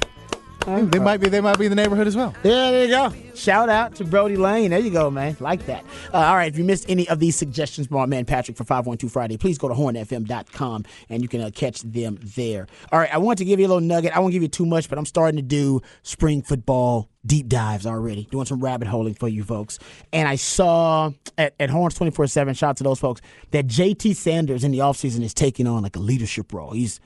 [0.66, 1.30] They might be.
[1.30, 2.34] They might be in the neighborhood as well.
[2.44, 3.14] Yeah, there you go.
[3.34, 4.72] Shout out to Brody Lane.
[4.72, 5.38] There you go, man.
[5.40, 5.84] Like that.
[6.14, 8.64] Uh, all right, if you missed any of these suggestions from our man Patrick for
[8.64, 12.68] 512 Friday, please go to hornfm.com and you can uh, catch them there.
[12.92, 14.16] All right, I want to give you a little nugget.
[14.16, 17.86] I won't give you too much, but I'm starting to do spring football deep dives
[17.86, 19.80] already, doing some rabbit holing for you folks.
[20.12, 24.16] And I saw at, at Horns 24 7, shout out to those folks, that JT
[24.16, 26.72] Sanders in the offseason is taking on like a leadership role.
[26.72, 27.00] He's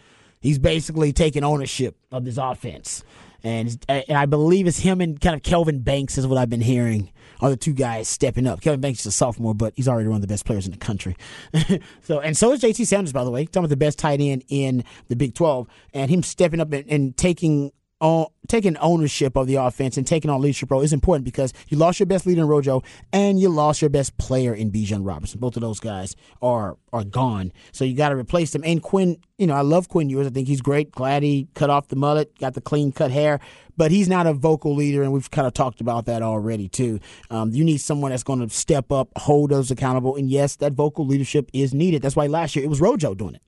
[0.44, 3.02] He's basically taking ownership of this offense.
[3.44, 6.62] And, and I believe it's him and kind of Kelvin Banks is what I've been
[6.62, 8.62] hearing are the two guys stepping up.
[8.62, 10.78] Kelvin Banks is a sophomore, but he's already one of the best players in the
[10.78, 11.18] country.
[12.04, 14.46] so and so is JT Sanders, by the way, talking about the best tight end
[14.48, 17.72] in the Big Twelve, and him stepping up and, and taking
[18.04, 21.78] on taking ownership of the offense and taking on leadership role is important because you
[21.78, 22.84] lost your best leader in Rojo
[23.14, 25.40] and you lost your best player in Bijan Robinson.
[25.40, 28.62] Both of those guys are are gone, so you got to replace them.
[28.66, 30.28] And Quinn, you know, I love Quinn Ewers.
[30.28, 30.92] I think he's great.
[30.92, 33.40] Glad he cut off the mullet, got the clean cut hair,
[33.78, 37.00] but he's not a vocal leader, and we've kind of talked about that already too.
[37.30, 40.74] Um, you need someone that's going to step up, hold us accountable, and yes, that
[40.74, 42.02] vocal leadership is needed.
[42.02, 43.42] That's why last year it was Rojo doing it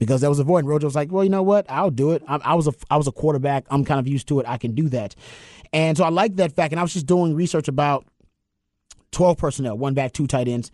[0.00, 0.64] because that was a void.
[0.64, 1.66] And was like, "Well, you know what?
[1.68, 2.24] I'll do it.
[2.26, 3.66] I, I was a I was a quarterback.
[3.70, 4.48] I'm kind of used to it.
[4.48, 5.14] I can do that."
[5.72, 6.72] And so I like that fact.
[6.72, 8.04] And I was just doing research about
[9.12, 10.72] 12 personnel, one back, two tight ends.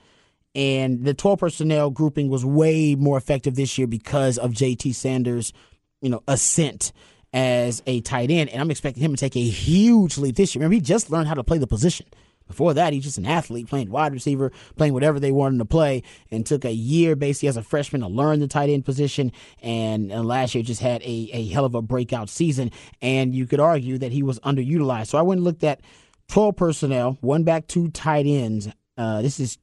[0.55, 5.53] And the 12 personnel grouping was way more effective this year because of JT Sanders,
[6.01, 6.93] you know, ascent
[7.35, 8.49] as a tight end.
[8.49, 10.61] And I'm expecting him to take a huge leap this year.
[10.61, 12.07] Remember, he just learned how to play the position.
[12.47, 16.03] Before that, he's just an athlete playing wide receiver, playing whatever they wanted to play,
[16.31, 19.33] and took a year basically as a freshman to learn the tight end position.
[19.63, 22.71] And, and last year just had a, a hell of a breakout season.
[23.03, 25.09] And you could argue that he was underutilized.
[25.09, 25.81] So I went and looked at
[26.29, 28.69] 12 personnel, one back, two tight ends.
[28.97, 29.59] Uh, this is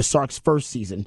[0.00, 1.06] Sark's first season,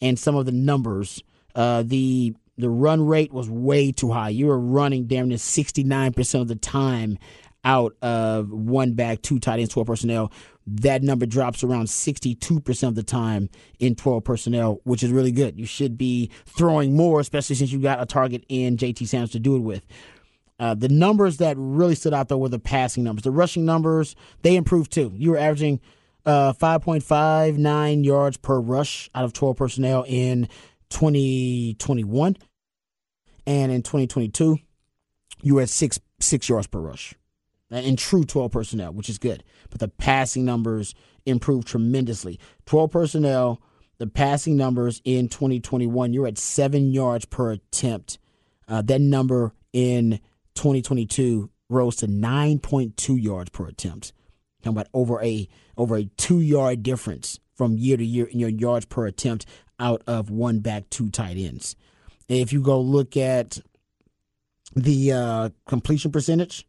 [0.00, 1.22] and some of the numbers.
[1.54, 4.30] Uh, the the run rate was way too high.
[4.30, 7.18] You were running damn near 69% of the time
[7.66, 10.32] out of one back, two tight ends, 12 personnel.
[10.68, 15.58] That number drops around 62% of the time in 12 personnel, which is really good.
[15.58, 19.40] You should be throwing more, especially since you got a target in JT Sanders to
[19.40, 19.84] do it with.
[20.58, 23.24] Uh, the numbers that really stood out though were the passing numbers.
[23.24, 25.12] The rushing numbers they improved too.
[25.14, 25.80] You were averaging
[26.24, 30.48] uh, 5.59 yards per rush out of 12 personnel in
[30.88, 32.36] 2021,
[33.46, 34.56] and in 2022
[35.42, 37.14] you were at six six yards per rush
[37.70, 39.42] in true 12 personnel, which is good.
[39.70, 40.94] But the passing numbers
[41.24, 42.38] improved tremendously.
[42.66, 43.60] 12 personnel,
[43.98, 48.18] the passing numbers in 2021, you're at seven yards per attempt.
[48.68, 50.20] Uh, that number in
[50.54, 54.12] 2022 rose to 9.2 yards per attempt.
[54.62, 58.48] Talking about over a over a two yard difference from year to year in your
[58.48, 59.46] yards per attempt
[59.78, 61.76] out of one back, two tight ends.
[62.28, 63.58] If you go look at
[64.74, 66.66] the uh, completion percentage,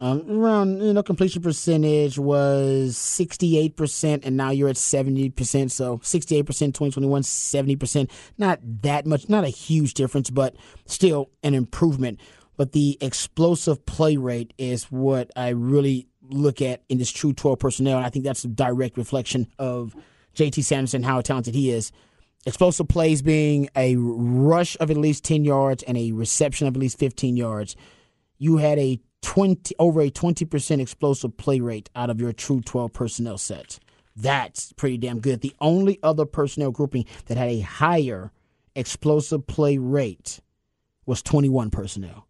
[0.00, 6.46] um, around you know completion percentage was 68% and now you're at 70% so 68%
[6.46, 12.20] 2021 70% not that much not a huge difference but still an improvement.
[12.56, 17.58] But the explosive play rate is what i really look at in this true 12
[17.58, 19.96] personnel and i think that's a direct reflection of
[20.34, 21.92] jt sanderson how talented he is.
[22.46, 26.80] Explosive plays being a rush of at least 10 yards and a reception of at
[26.80, 27.76] least 15 yards.
[28.38, 32.92] You had a 20 over a 20% explosive play rate out of your true 12
[32.92, 33.78] personnel set.
[34.16, 35.40] That's pretty damn good.
[35.40, 38.32] The only other personnel grouping that had a higher
[38.74, 40.40] explosive play rate
[41.06, 42.26] was 21 personnel.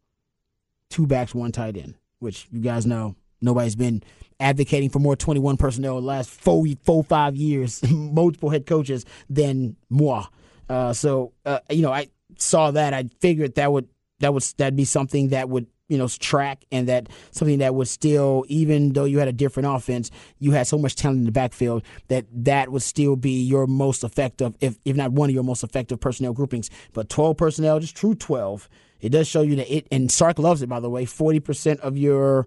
[0.89, 4.03] Two backs, one tight end, which you guys know nobody's been
[4.39, 9.77] advocating for more 21 personnel the last four, four five years, multiple head coaches than
[9.89, 10.27] moi.
[10.69, 12.95] Uh, so, uh, you know, I saw that.
[12.95, 13.89] I figured that would
[14.21, 17.89] that would that'd be something that would you know track and that something that would
[17.89, 21.33] still even though you had a different offense you had so much talent in the
[21.33, 25.45] backfield that that would still be your most effective if if not one of your
[25.45, 26.71] most effective personnel groupings.
[26.93, 28.69] But 12 personnel just true 12
[29.01, 31.99] it does show you that it and Sark loves it by the way 40% of
[31.99, 32.47] your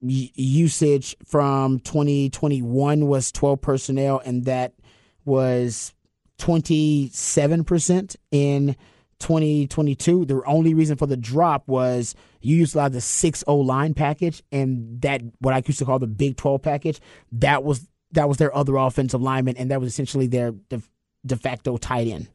[0.00, 4.74] usage from 2021 was 12 personnel and that
[5.24, 5.94] was
[6.38, 8.76] 27% in
[9.24, 10.26] 2022.
[10.26, 13.56] The only reason for the drop was you used a lot of the 6 O
[13.56, 17.00] line package, and that, what I used to call the Big 12 package,
[17.32, 20.82] that was that was their other offensive lineman, and that was essentially their de,
[21.24, 22.28] de facto tight end.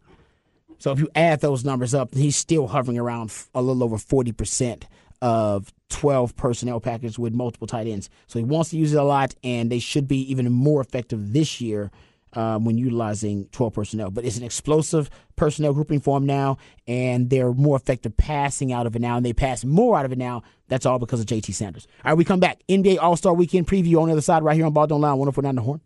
[0.79, 4.83] So if you add those numbers up, he's still hovering around a little over 40%
[5.21, 8.09] of 12 personnel package with multiple tight ends.
[8.27, 11.33] So he wants to use it a lot, and they should be even more effective
[11.33, 11.91] this year
[12.33, 14.11] um, when utilizing 12 personnel.
[14.11, 16.57] But it's an explosive personnel grouping form now,
[16.87, 20.11] and they're more effective passing out of it now, and they pass more out of
[20.11, 20.43] it now.
[20.67, 21.87] That's all because of JT Sanders.
[22.03, 22.61] All right, we come back.
[22.69, 25.09] NBA All Star Weekend preview on the other side right here on Ball Don't Lie
[25.09, 25.81] on 1049 The Horn.